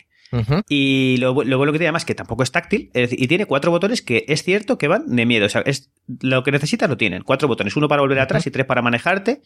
Y 0.69 1.17
lo, 1.21 1.33
lo 1.43 1.57
bueno 1.57 1.73
que 1.73 1.79
tiene 1.79 1.87
además 1.87 2.03
es 2.03 2.07
que 2.07 2.15
tampoco 2.15 2.43
es 2.43 2.53
táctil, 2.53 2.91
es 2.93 3.09
decir, 3.09 3.23
y 3.23 3.27
tiene 3.27 3.47
cuatro 3.47 3.71
botones 3.71 4.03
que 4.03 4.27
es 4.29 4.43
cierto 4.43 4.77
que 4.77 4.87
van 4.87 5.17
de 5.17 5.25
miedo. 5.25 5.47
O 5.47 5.49
sea, 5.49 5.63
es 5.63 5.91
lo 6.21 6.43
que 6.43 6.53
necesitas 6.53 6.91
lo 6.91 6.99
tienen. 6.99 7.23
Cuatro 7.23 7.49
botones, 7.49 7.75
uno 7.75 7.89
para 7.89 8.03
volver 8.03 8.19
atrás 8.19 8.47
y 8.47 8.51
tres 8.51 8.67
para 8.67 8.83
manejarte. 8.83 9.41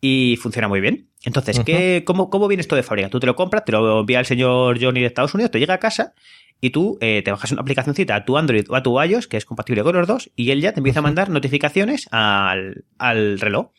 Y 0.00 0.36
funciona 0.40 0.68
muy 0.68 0.80
bien. 0.80 1.10
Entonces. 1.24 1.60
¿qué, 1.60 2.04
cómo, 2.06 2.30
¿cómo 2.30 2.48
viene 2.48 2.62
esto 2.62 2.76
de 2.76 2.82
fábrica? 2.82 3.10
Tú 3.10 3.20
te 3.20 3.26
lo 3.26 3.36
compras, 3.36 3.64
te 3.64 3.72
lo 3.72 4.00
envía 4.00 4.20
el 4.20 4.26
señor 4.26 4.82
Johnny 4.82 5.00
de 5.00 5.06
Estados 5.06 5.34
Unidos, 5.34 5.50
te 5.50 5.58
llega 5.58 5.74
a 5.74 5.78
casa 5.78 6.14
y 6.60 6.70
tú 6.70 6.98
eh, 7.00 7.22
te 7.24 7.30
bajas 7.30 7.52
una 7.52 7.62
aplicacióncita 7.62 8.14
a 8.14 8.24
tu 8.24 8.36
Android 8.36 8.64
o 8.68 8.76
a 8.76 8.82
tu 8.82 9.00
iOS, 9.00 9.28
que 9.28 9.36
es 9.36 9.44
compatible 9.44 9.82
con 9.82 9.96
los 9.96 10.06
dos, 10.06 10.30
y 10.36 10.50
él 10.50 10.60
ya 10.60 10.72
te 10.72 10.80
empieza 10.80 11.00
a 11.00 11.02
mandar 11.02 11.30
notificaciones 11.30 12.08
al, 12.10 12.84
al 12.98 13.40
reloj. 13.40 13.70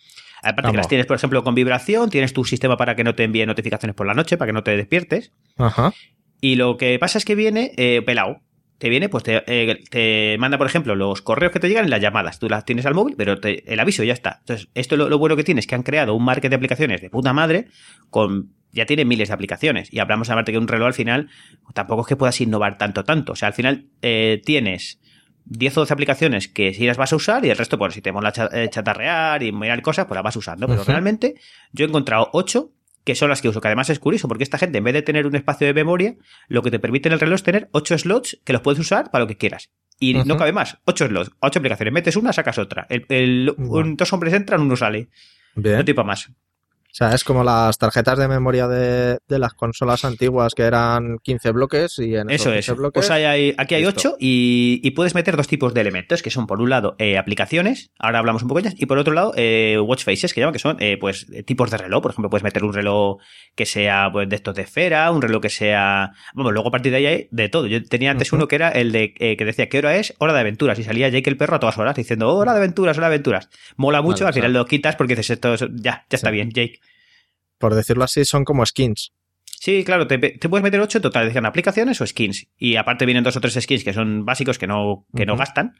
Aparte 0.43 0.71
que 0.71 0.77
las 0.77 0.87
tienes, 0.87 1.05
por 1.05 1.15
ejemplo, 1.15 1.43
con 1.43 1.53
vibración, 1.53 2.09
tienes 2.09 2.33
tu 2.33 2.43
sistema 2.45 2.75
para 2.75 2.95
que 2.95 3.03
no 3.03 3.13
te 3.13 3.23
envíe 3.23 3.45
notificaciones 3.45 3.95
por 3.95 4.07
la 4.07 4.15
noche, 4.15 4.37
para 4.37 4.49
que 4.49 4.53
no 4.53 4.63
te 4.63 4.75
despiertes. 4.75 5.31
Ajá. 5.57 5.93
Y 6.41 6.55
lo 6.55 6.77
que 6.77 6.97
pasa 6.97 7.19
es 7.19 7.25
que 7.25 7.35
viene 7.35 7.71
eh, 7.77 8.01
pelado. 8.03 8.41
Te 8.81 8.89
viene, 8.89 9.09
pues 9.09 9.23
te, 9.23 9.43
eh, 9.45 9.83
te 9.91 10.35
manda, 10.39 10.57
por 10.57 10.65
ejemplo, 10.65 10.95
los 10.95 11.21
correos 11.21 11.51
que 11.53 11.59
te 11.59 11.67
llegan 11.69 11.85
y 11.85 11.89
las 11.89 12.01
llamadas. 12.01 12.39
Tú 12.39 12.49
las 12.49 12.65
tienes 12.65 12.87
al 12.87 12.95
móvil, 12.95 13.13
pero 13.15 13.39
te- 13.39 13.71
el 13.71 13.79
aviso 13.79 14.03
ya 14.03 14.13
está. 14.13 14.37
Entonces, 14.39 14.69
esto 14.73 14.97
lo, 14.97 15.07
lo 15.07 15.19
bueno 15.19 15.35
que 15.35 15.43
tiene 15.43 15.59
es 15.59 15.67
que 15.67 15.75
han 15.75 15.83
creado 15.83 16.15
un 16.15 16.25
market 16.25 16.49
de 16.49 16.55
aplicaciones 16.55 16.99
de 16.99 17.11
puta 17.11 17.31
madre 17.31 17.67
con. 18.09 18.53
Ya 18.73 18.87
tiene 18.87 19.05
miles 19.05 19.27
de 19.27 19.33
aplicaciones. 19.35 19.93
Y 19.93 19.99
hablamos 19.99 20.31
aparte 20.31 20.51
que 20.51 20.57
un 20.57 20.67
reloj 20.67 20.87
al 20.87 20.93
final 20.95 21.29
tampoco 21.75 22.01
es 22.01 22.07
que 22.07 22.15
puedas 22.15 22.41
innovar 22.41 22.79
tanto, 22.79 23.03
tanto. 23.03 23.33
O 23.33 23.35
sea, 23.35 23.49
al 23.49 23.53
final 23.53 23.85
eh, 24.01 24.41
tienes 24.43 24.99
10 25.45 25.77
o 25.77 25.81
12 25.81 25.93
aplicaciones 25.93 26.47
que 26.47 26.73
si 26.73 26.85
las 26.87 26.97
vas 26.97 27.13
a 27.13 27.17
usar 27.17 27.45
y 27.45 27.49
el 27.51 27.57
resto, 27.57 27.77
pues 27.77 27.93
si 27.93 28.01
te 28.01 28.11
mola 28.11 28.33
eh, 28.53 28.67
chatarrear 28.71 29.43
y 29.43 29.51
mirar 29.51 29.81
cosas, 29.83 30.05
pues 30.07 30.15
las 30.15 30.23
vas 30.23 30.35
usando. 30.37 30.65
Pero 30.67 30.81
realmente 30.93 31.35
yo 31.71 31.85
he 31.85 31.89
encontrado 31.89 32.29
8 32.33 32.71
que 33.03 33.15
son 33.15 33.29
las 33.29 33.41
que 33.41 33.49
uso, 33.49 33.61
que 33.61 33.67
además 33.67 33.89
es 33.89 33.99
curioso, 33.99 34.27
porque 34.27 34.43
esta 34.43 34.57
gente, 34.57 34.77
en 34.77 34.83
vez 34.83 34.93
de 34.93 35.01
tener 35.01 35.25
un 35.27 35.35
espacio 35.35 35.67
de 35.67 35.73
memoria, 35.73 36.15
lo 36.47 36.61
que 36.61 36.71
te 36.71 36.79
permite 36.79 37.09
en 37.09 37.13
el 37.13 37.19
reloj 37.19 37.35
es 37.35 37.43
tener 37.43 37.69
8 37.71 37.97
slots 37.97 38.39
que 38.43 38.53
los 38.53 38.61
puedes 38.61 38.79
usar 38.79 39.09
para 39.11 39.23
lo 39.23 39.27
que 39.27 39.37
quieras. 39.37 39.71
Y 39.99 40.13
no 40.15 40.37
cabe 40.37 40.51
más. 40.51 40.77
8 40.85 41.07
slots, 41.07 41.31
8 41.39 41.59
aplicaciones. 41.59 41.93
Metes 41.93 42.15
una, 42.15 42.33
sacas 42.33 42.57
otra. 42.57 42.87
El, 42.89 43.05
el- 43.09 43.53
Bueno. 43.57 43.89
un- 43.89 43.95
dos 43.97 44.11
hombres 44.13 44.33
entran, 44.33 44.61
uno 44.61 44.75
sale. 44.75 45.09
Bien. 45.55 45.77
No 45.77 45.85
tipo 45.85 46.03
más. 46.03 46.31
O 46.91 46.93
sea, 46.93 47.13
es 47.13 47.23
como 47.23 47.43
las 47.43 47.77
tarjetas 47.77 48.17
de 48.19 48.27
memoria 48.27 48.67
de, 48.67 49.17
de 49.27 49.39
las 49.39 49.53
consolas 49.53 50.03
antiguas 50.03 50.53
que 50.53 50.63
eran 50.63 51.19
15 51.23 51.51
bloques 51.51 51.97
y 51.99 52.15
en 52.15 52.29
esos 52.29 52.47
Eso 52.47 52.51
15 52.53 52.71
es. 52.71 52.77
bloques. 52.77 52.93
Pues 52.93 53.09
hay, 53.11 53.23
hay- 53.23 53.55
aquí 53.57 53.75
hay 53.75 53.85
listo. 53.85 54.09
8 54.09 54.17
y, 54.19 54.81
y 54.83 54.91
puedes 54.91 55.15
meter 55.15 55.37
dos 55.37 55.47
tipos 55.47 55.73
de 55.73 55.81
elementos, 55.81 56.21
que 56.21 56.29
son 56.29 56.47
por 56.47 56.59
un 56.61 56.69
lado 56.69 56.95
eh, 56.99 57.17
aplicaciones, 57.17 57.91
ahora 57.97 58.19
hablamos 58.19 58.41
un 58.43 58.49
poco 58.49 58.61
de 58.61 58.67
ellas, 58.69 58.79
y 58.81 58.85
por 58.87 58.97
otro 58.97 59.13
lado 59.13 59.31
eh, 59.37 59.77
watch 59.79 60.03
faces, 60.03 60.33
que 60.33 60.41
llaman 60.41 60.53
que 60.53 60.59
son 60.59 60.75
eh, 60.81 60.97
pues 60.99 61.27
tipos 61.45 61.71
de 61.71 61.77
reloj. 61.77 62.01
Por 62.01 62.11
ejemplo, 62.11 62.29
puedes 62.29 62.43
meter 62.43 62.63
un 62.65 62.73
reloj 62.73 63.17
que 63.55 63.65
sea 63.65 64.09
pues, 64.11 64.27
de 64.27 64.35
estos 64.35 64.53
de 64.55 64.63
esfera, 64.63 65.09
un 65.11 65.21
reloj 65.21 65.41
que 65.41 65.49
sea... 65.49 66.11
Vamos, 66.33 66.51
luego 66.51 66.67
a 66.67 66.71
partir 66.71 66.91
de 66.91 66.97
ahí 66.97 67.05
hay 67.05 67.27
de 67.31 67.47
todo. 67.47 67.67
Yo 67.67 67.81
tenía 67.85 68.11
antes 68.11 68.33
uno 68.33 68.47
que 68.49 68.55
era 68.55 68.69
el 68.69 68.91
de 68.91 69.13
eh, 69.17 69.37
que 69.37 69.45
decía 69.45 69.69
qué 69.69 69.77
hora 69.77 69.95
es, 69.95 70.13
hora 70.19 70.33
de 70.33 70.41
aventuras, 70.41 70.77
y 70.77 70.83
salía 70.83 71.07
Jake 71.07 71.29
el 71.29 71.37
perro 71.37 71.55
a 71.55 71.59
todas 71.59 71.77
horas 71.77 71.95
diciendo 71.95 72.27
"Oh, 72.29 72.35
hora 72.35 72.51
de 72.51 72.57
aventuras, 72.59 72.97
hora 72.97 73.07
de 73.07 73.13
aventuras. 73.15 73.49
Mola 73.77 74.01
mucho, 74.01 74.25
Vale, 74.25 74.27
al 74.27 74.33
final 74.33 74.53
lo 74.53 74.65
quitas 74.65 74.97
porque 74.97 75.15
dices 75.15 75.29
esto 75.31 75.53
es- 75.53 75.61
ya, 75.75 76.05
ya 76.09 76.15
está 76.15 76.31
bien, 76.31 76.49
Jake. 76.51 76.80
Por 77.61 77.75
decirlo 77.75 78.03
así, 78.03 78.25
son 78.25 78.43
como 78.43 78.65
skins. 78.65 79.13
Sí, 79.45 79.83
claro, 79.83 80.07
te, 80.07 80.17
te 80.17 80.49
puedes 80.49 80.63
meter 80.63 80.79
8 80.79 80.97
en 80.97 81.01
total, 81.03 81.45
aplicaciones 81.45 82.01
o 82.01 82.07
skins. 82.07 82.47
Y 82.57 82.75
aparte 82.75 83.05
vienen 83.05 83.23
dos 83.23 83.37
o 83.37 83.41
tres 83.41 83.53
skins 83.53 83.83
que 83.83 83.93
son 83.93 84.25
básicos 84.25 84.57
que 84.57 84.67
no, 84.67 85.05
que 85.15 85.25
no 85.25 85.37
gastan. 85.37 85.75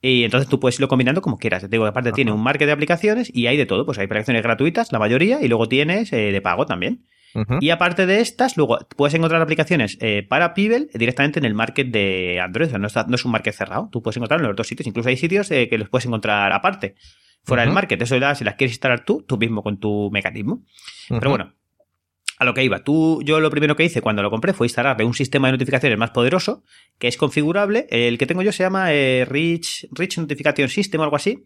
Y 0.00 0.22
entonces 0.22 0.48
tú 0.48 0.60
puedes 0.60 0.76
irlo 0.76 0.86
combinando 0.86 1.20
como 1.20 1.38
quieras. 1.38 1.62
Te 1.62 1.68
digo, 1.68 1.84
aparte 1.86 2.12
tiene 2.12 2.30
un 2.30 2.42
market 2.42 2.66
de 2.66 2.72
aplicaciones 2.72 3.30
y 3.34 3.48
hay 3.48 3.56
de 3.56 3.66
todo. 3.66 3.84
Pues 3.86 3.98
hay 3.98 4.04
aplicaciones 4.04 4.42
gratuitas, 4.42 4.92
la 4.92 4.98
mayoría, 4.98 5.42
y 5.42 5.48
luego 5.48 5.68
tienes 5.68 6.12
eh, 6.12 6.30
de 6.30 6.40
pago 6.40 6.64
también. 6.66 7.06
Y 7.60 7.70
aparte 7.70 8.06
de 8.06 8.20
estas, 8.20 8.56
luego 8.56 8.78
puedes 8.96 9.14
encontrar 9.14 9.42
aplicaciones 9.42 9.98
eh, 10.00 10.24
para 10.28 10.54
Pibel 10.54 10.88
directamente 10.94 11.38
en 11.40 11.44
el 11.44 11.54
market 11.54 11.88
de 11.88 12.40
Android. 12.40 12.68
O 12.68 12.70
sea, 12.70 12.78
no, 12.78 12.86
está- 12.86 13.04
no 13.08 13.14
es 13.16 13.24
un 13.24 13.32
market 13.32 13.54
cerrado. 13.54 13.88
Tú 13.90 14.02
puedes 14.02 14.16
encontrar 14.16 14.40
en 14.40 14.46
los 14.46 14.56
dos 14.56 14.66
sitios. 14.68 14.86
Incluso 14.86 15.08
hay 15.08 15.16
sitios 15.16 15.50
eh, 15.50 15.68
que 15.68 15.78
los 15.78 15.88
puedes 15.88 16.06
encontrar 16.06 16.52
aparte, 16.52 16.94
fuera 17.42 17.62
del 17.62 17.70
market. 17.74 18.00
Eso 18.02 18.18
da 18.20 18.34
si 18.34 18.44
las 18.44 18.54
quieres 18.54 18.72
instalar 18.74 19.04
tú, 19.04 19.24
tú 19.26 19.36
mismo 19.36 19.62
con 19.62 19.78
tu 19.78 20.10
mecanismo. 20.12 20.62
Pero 21.18 21.30
bueno, 21.30 21.54
a 22.38 22.44
lo 22.44 22.54
que 22.54 22.64
iba. 22.64 22.82
Tú, 22.82 23.22
yo 23.24 23.40
lo 23.40 23.50
primero 23.50 23.76
que 23.76 23.84
hice 23.84 24.00
cuando 24.00 24.22
lo 24.22 24.30
compré 24.30 24.52
fue 24.52 24.66
instalarle 24.66 25.04
un 25.04 25.14
sistema 25.14 25.48
de 25.48 25.52
notificaciones 25.52 25.98
más 25.98 26.10
poderoso, 26.10 26.64
que 26.98 27.08
es 27.08 27.16
configurable. 27.16 27.86
El 27.90 28.18
que 28.18 28.26
tengo 28.26 28.42
yo 28.42 28.52
se 28.52 28.62
llama 28.62 28.92
eh, 28.92 29.24
Rich, 29.24 29.88
Rich 29.92 30.18
Notification 30.18 30.68
System 30.68 31.00
o 31.00 31.04
algo 31.04 31.16
así. 31.16 31.44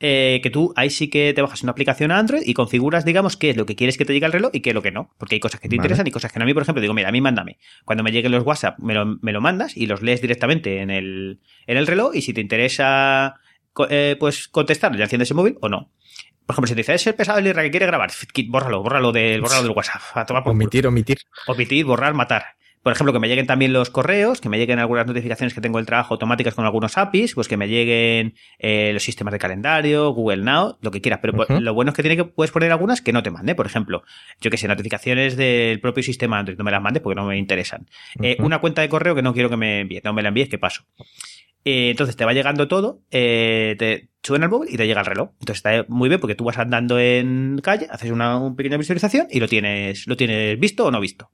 Eh, 0.00 0.40
que 0.42 0.50
tú 0.50 0.72
ahí 0.76 0.90
sí 0.90 1.08
que 1.08 1.32
te 1.34 1.42
bajas 1.42 1.62
una 1.62 1.72
aplicación 1.72 2.10
a 2.10 2.18
Android 2.18 2.42
y 2.44 2.54
configuras, 2.54 3.04
digamos, 3.04 3.36
qué 3.36 3.50
es 3.50 3.56
lo 3.56 3.66
que 3.66 3.76
quieres 3.76 3.98
que 3.98 4.04
te 4.04 4.12
llegue 4.12 4.26
al 4.26 4.32
reloj 4.32 4.50
y 4.52 4.60
qué 4.60 4.70
es 4.70 4.74
lo 4.74 4.82
que 4.82 4.90
no. 4.90 5.10
Porque 5.18 5.36
hay 5.36 5.40
cosas 5.40 5.60
que 5.60 5.68
te 5.68 5.76
Vale. 5.76 5.86
interesan 5.86 6.06
y 6.06 6.10
cosas 6.10 6.32
que 6.32 6.38
no. 6.38 6.44
A 6.44 6.46
mí, 6.46 6.54
por 6.54 6.62
ejemplo, 6.62 6.80
digo, 6.80 6.94
mira, 6.94 7.08
a 7.08 7.12
mí 7.12 7.20
mándame. 7.20 7.58
Cuando 7.84 8.02
me 8.02 8.12
lleguen 8.12 8.32
los 8.32 8.44
WhatsApp, 8.44 8.78
me 8.78 8.94
lo, 8.94 9.18
me 9.20 9.32
lo 9.32 9.40
mandas 9.40 9.76
y 9.76 9.86
los 9.86 10.02
lees 10.02 10.20
directamente 10.20 10.80
en 10.80 10.90
el, 10.90 11.40
en 11.66 11.76
el 11.76 11.86
reloj. 11.86 12.14
Y 12.14 12.22
si 12.22 12.32
te 12.32 12.40
interesa, 12.40 13.34
eh, 13.90 14.16
pues 14.18 14.48
contestar, 14.48 14.96
ya 14.96 15.04
enciendes 15.04 15.30
el 15.30 15.36
móvil 15.36 15.56
o 15.60 15.68
no. 15.68 15.90
Por 16.46 16.54
ejemplo, 16.54 16.68
si 16.68 16.74
te 16.74 16.80
dice, 16.80 16.94
es 16.94 17.06
el 17.06 17.14
pesado 17.14 17.38
el 17.38 17.52
que 17.52 17.70
quiere 17.70 17.86
grabar, 17.86 18.10
bórralo, 18.48 18.82
bórralo 18.82 19.12
del, 19.12 19.40
bórralo 19.40 19.62
del 19.62 19.72
WhatsApp. 19.72 20.02
A 20.14 20.26
tomar 20.26 20.42
por 20.42 20.52
culo. 20.52 20.64
Omitir, 20.64 20.86
omitir. 20.86 21.18
Omitir, 21.46 21.84
borrar, 21.86 22.12
matar. 22.14 22.56
Por 22.84 22.92
ejemplo, 22.92 23.14
que 23.14 23.18
me 23.18 23.28
lleguen 23.28 23.46
también 23.46 23.72
los 23.72 23.88
correos, 23.88 24.42
que 24.42 24.50
me 24.50 24.58
lleguen 24.58 24.78
algunas 24.78 25.06
notificaciones 25.06 25.54
que 25.54 25.62
tengo 25.62 25.78
del 25.78 25.86
trabajo 25.86 26.12
automáticas 26.12 26.52
con 26.52 26.66
algunos 26.66 26.98
APIs, 26.98 27.32
pues 27.32 27.48
que 27.48 27.56
me 27.56 27.66
lleguen 27.66 28.34
eh, 28.58 28.90
los 28.92 29.02
sistemas 29.02 29.32
de 29.32 29.38
calendario, 29.38 30.10
Google 30.10 30.42
Now, 30.42 30.76
lo 30.82 30.90
que 30.90 31.00
quieras. 31.00 31.20
Pero 31.22 31.32
pues, 31.32 31.48
lo 31.48 31.72
bueno 31.72 31.92
es 31.92 31.96
que 31.96 32.02
tiene 32.02 32.18
que 32.18 32.24
puedes 32.24 32.50
poner 32.50 32.70
algunas 32.70 33.00
que 33.00 33.14
no 33.14 33.22
te 33.22 33.30
mande. 33.30 33.54
Por 33.54 33.64
ejemplo, 33.64 34.02
yo 34.38 34.50
que 34.50 34.58
sé, 34.58 34.68
notificaciones 34.68 35.34
del 35.38 35.80
propio 35.80 36.02
sistema 36.02 36.38
Android, 36.38 36.58
no 36.58 36.64
me 36.64 36.72
las 36.72 36.82
mandes 36.82 37.02
porque 37.02 37.18
no 37.18 37.26
me 37.26 37.38
interesan. 37.38 37.86
Eh, 38.20 38.36
una 38.40 38.58
cuenta 38.58 38.82
de 38.82 38.90
correo 38.90 39.14
que 39.14 39.22
no 39.22 39.32
quiero 39.32 39.48
que 39.48 39.56
me 39.56 39.80
envíe, 39.80 40.02
no 40.04 40.12
me 40.12 40.22
la 40.22 40.28
envíes, 40.28 40.50
¿qué 40.50 40.58
paso? 40.58 40.84
Eh, 41.64 41.90
entonces 41.90 42.16
te 42.16 42.24
va 42.24 42.32
llegando 42.32 42.68
todo, 42.68 43.00
eh, 43.10 43.74
te 43.78 44.10
suena 44.22 44.46
el 44.46 44.50
móvil 44.50 44.72
y 44.72 44.76
te 44.76 44.86
llega 44.86 45.00
el 45.00 45.06
reloj. 45.06 45.30
Entonces 45.40 45.56
está 45.56 45.86
muy 45.88 46.08
bien 46.08 46.20
porque 46.20 46.34
tú 46.34 46.44
vas 46.44 46.58
andando 46.58 46.98
en 46.98 47.60
calle, 47.62 47.86
haces 47.90 48.10
una, 48.10 48.38
una 48.38 48.54
pequeña 48.54 48.76
visualización 48.76 49.28
y 49.30 49.40
lo 49.40 49.48
tienes, 49.48 50.06
lo 50.06 50.16
tienes 50.16 50.58
visto 50.58 50.84
o 50.84 50.90
no 50.90 51.00
visto. 51.00 51.30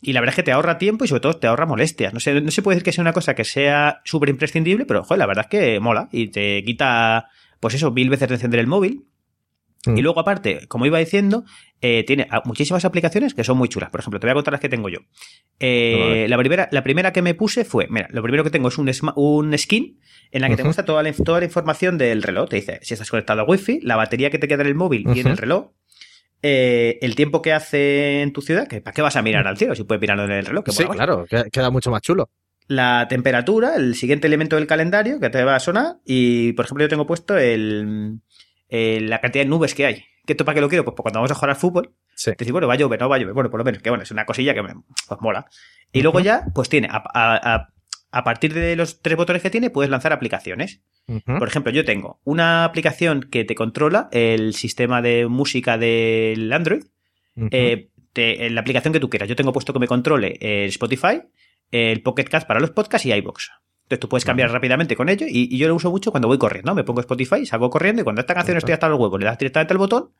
Y 0.00 0.12
la 0.14 0.20
verdad 0.20 0.32
es 0.32 0.36
que 0.36 0.42
te 0.42 0.52
ahorra 0.52 0.78
tiempo 0.78 1.04
y 1.04 1.08
sobre 1.08 1.20
todo 1.20 1.34
te 1.34 1.46
ahorra 1.46 1.66
molestias. 1.66 2.14
No, 2.14 2.20
sé, 2.20 2.40
no 2.40 2.50
se 2.50 2.62
puede 2.62 2.76
decir 2.76 2.84
que 2.84 2.92
sea 2.92 3.02
una 3.02 3.12
cosa 3.12 3.34
que 3.34 3.44
sea 3.44 4.00
súper 4.04 4.30
imprescindible, 4.30 4.86
pero 4.86 5.04
joder, 5.04 5.18
la 5.18 5.26
verdad 5.26 5.44
es 5.44 5.50
que 5.50 5.80
mola 5.80 6.08
y 6.10 6.28
te 6.28 6.62
quita, 6.64 7.28
pues 7.60 7.74
eso, 7.74 7.90
mil 7.90 8.08
veces 8.08 8.28
de 8.28 8.34
encender 8.36 8.60
el 8.60 8.66
móvil. 8.66 9.04
Mm. 9.86 9.96
Y 9.98 10.02
luego, 10.02 10.18
aparte, 10.20 10.66
como 10.68 10.86
iba 10.86 10.98
diciendo, 10.98 11.44
eh, 11.80 12.04
tiene 12.04 12.26
muchísimas 12.44 12.84
aplicaciones 12.84 13.32
que 13.34 13.44
son 13.44 13.56
muy 13.58 13.68
chulas. 13.68 13.90
Por 13.90 14.00
ejemplo, 14.00 14.18
te 14.18 14.26
voy 14.26 14.32
a 14.32 14.34
contar 14.34 14.52
las 14.52 14.60
que 14.60 14.68
tengo 14.68 14.88
yo. 14.88 14.98
Eh, 15.60 16.26
la, 16.28 16.36
primera, 16.36 16.68
la 16.72 16.82
primera 16.82 17.12
que 17.12 17.22
me 17.22 17.34
puse 17.34 17.64
fue, 17.64 17.86
mira, 17.88 18.08
lo 18.10 18.22
primero 18.22 18.42
que 18.44 18.50
tengo 18.50 18.68
es 18.68 18.78
un, 18.78 18.90
un 19.16 19.56
skin 19.58 20.00
en 20.30 20.40
la 20.42 20.48
que 20.48 20.56
te 20.56 20.64
muestra 20.64 20.84
toda 20.84 21.02
la, 21.02 21.12
toda 21.12 21.38
la 21.40 21.44
información 21.46 21.96
del 21.96 22.22
reloj. 22.22 22.48
Te 22.48 22.56
dice 22.56 22.80
si 22.82 22.94
estás 22.94 23.08
conectado 23.10 23.40
a 23.40 23.44
Wi-Fi, 23.44 23.80
la 23.82 23.96
batería 23.96 24.30
que 24.30 24.38
te 24.38 24.48
queda 24.48 24.62
en 24.62 24.68
el 24.68 24.74
móvil 24.74 25.06
y 25.14 25.20
en 25.20 25.28
el 25.28 25.36
reloj. 25.36 25.70
eh, 26.42 26.98
el 27.00 27.14
tiempo 27.14 27.42
que 27.42 27.52
hace 27.52 28.22
en 28.22 28.32
tu 28.32 28.42
ciudad, 28.42 28.68
que 28.68 28.80
¿para 28.80 28.94
qué 28.94 29.02
vas 29.02 29.16
a 29.16 29.22
mirar 29.22 29.46
al 29.48 29.56
cielo 29.56 29.74
si 29.74 29.84
puedes 29.84 30.00
mirarlo 30.00 30.24
en 30.24 30.32
el 30.32 30.46
reloj? 30.46 30.64
Que 30.64 30.72
Sí, 30.72 30.84
claro, 30.84 31.24
que- 31.28 31.50
queda 31.50 31.70
mucho 31.70 31.90
más 31.90 32.02
chulo. 32.02 32.30
La 32.68 33.06
temperatura, 33.08 33.76
el 33.76 33.94
siguiente 33.94 34.26
elemento 34.26 34.54
del 34.56 34.66
calendario 34.66 35.18
que 35.20 35.30
te 35.30 35.42
va 35.42 35.56
a 35.56 35.60
sonar. 35.60 35.96
Y, 36.04 36.52
por 36.52 36.66
ejemplo, 36.66 36.84
yo 36.84 36.88
tengo 36.88 37.06
puesto 37.06 37.36
el, 37.38 38.18
el- 38.68 39.08
la 39.10 39.20
cantidad 39.20 39.44
de 39.44 39.48
nubes 39.50 39.74
que 39.74 39.86
hay. 39.86 40.04
¿Qué 40.26 40.34
esto 40.34 40.44
para 40.44 40.56
qué 40.56 40.60
lo 40.60 40.68
quiero? 40.68 40.84
Pues 40.84 40.94
cuando 41.00 41.18
vamos 41.20 41.30
a 41.30 41.34
jugar 41.34 41.50
al 41.50 41.56
fútbol, 41.56 41.94
Sí. 42.14 42.30
te 42.32 42.36
dices, 42.44 42.52
bueno, 42.52 42.66
va 42.68 42.74
a 42.74 42.76
llover, 42.76 43.00
no 43.00 43.08
va 43.08 43.16
a 43.16 43.18
llover. 43.18 43.34
Bueno, 43.34 43.50
por 43.50 43.58
lo 43.58 43.64
menos, 43.64 43.82
que 43.82 43.88
bueno, 43.90 44.02
es 44.02 44.10
una 44.10 44.26
cosilla 44.26 44.52
que 44.54 44.62
me 44.62 44.74
pues, 45.08 45.20
mola. 45.20 45.46
Y 45.92 46.02
luego 46.02 46.20
ya, 46.20 46.44
pues 46.54 46.68
tiene, 46.68 46.88
a, 46.90 46.96
a- 47.14 47.54
a- 47.54 47.68
a 48.10 48.24
partir 48.24 48.52
de 48.54 48.76
los 48.76 49.00
tres 49.02 49.16
botones 49.16 49.40
que 49.42 49.50
tiene, 49.50 49.70
puedes 49.70 49.90
lanzar 49.90 50.12
aplicaciones. 50.12 50.82
Por 51.24 51.48
ejemplo, 51.48 51.72
yo 51.72 51.86
tengo 51.86 52.20
una 52.24 52.64
aplicación 52.64 53.28
que 53.30 53.44
te 53.44 53.54
controla 53.54 54.08
el 54.12 54.52
sistema 54.54 55.00
de 55.00 55.26
música 55.26 55.78
del 55.78 56.52
Android. 56.52 56.82
Eh, 57.50 57.88
te- 58.12 58.50
la 58.50 58.60
aplicación 58.60 58.92
que 58.92 59.00
tú 59.00 59.08
quieras. 59.08 59.28
Yo 59.28 59.36
tengo 59.36 59.52
puesto 59.52 59.72
que 59.72 59.78
me 59.78 59.86
controle 59.86 60.36
el 60.40 60.68
Spotify, 60.68 61.22
el 61.70 62.02
Pocket 62.02 62.24
Cast 62.24 62.46
para 62.46 62.60
los 62.60 62.70
podcasts 62.72 63.06
y 63.06 63.12
iBox. 63.12 63.50
Entonces 63.88 64.00
tú 64.00 64.08
puedes 64.10 64.24
cambiar 64.26 64.50
rápidamente 64.50 64.96
con 64.96 65.08
ello 65.08 65.26
y, 65.26 65.48
y 65.54 65.56
yo 65.58 65.66
lo 65.66 65.74
uso 65.74 65.90
mucho 65.90 66.10
cuando 66.10 66.28
voy 66.28 66.36
corriendo. 66.36 66.74
Me 66.74 66.84
pongo 66.84 67.00
Spotify, 67.00 67.46
salgo 67.46 67.70
corriendo 67.70 68.02
y 68.02 68.04
cuando 68.04 68.20
esta 68.20 68.34
canción 68.34 68.58
estoy 68.58 68.74
hasta 68.74 68.86
los 68.88 68.98
huevos, 69.00 69.18
le 69.18 69.24
das 69.24 69.38
directamente 69.38 69.72
al 69.72 69.78
botón 69.78 70.10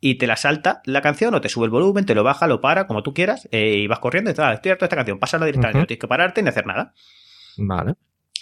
y 0.00 0.14
te 0.18 0.28
la 0.28 0.36
salta 0.36 0.80
la 0.84 1.02
canción 1.02 1.34
o 1.34 1.40
te 1.40 1.48
sube 1.48 1.64
el 1.64 1.70
volumen, 1.72 2.06
te 2.06 2.14
lo 2.14 2.22
baja, 2.22 2.46
lo 2.46 2.60
para, 2.60 2.86
como 2.86 3.02
tú 3.02 3.12
quieras, 3.14 3.48
eh, 3.50 3.78
y 3.78 3.86
vas 3.88 3.98
corriendo 3.98 4.30
y 4.30 4.34
dices, 4.34 4.44
ah, 4.44 4.52
estoy 4.52 4.70
harto 4.70 4.84
de 4.84 4.86
esta 4.86 4.94
canción, 4.96 5.18
pásala 5.18 5.46
directamente, 5.46 5.80
no 5.80 5.86
tienes 5.86 6.00
que 6.00 6.06
pararte 6.06 6.40
ni 6.44 6.48
hacer 6.50 6.66
nada. 6.66 6.94
Vale. 7.56 7.94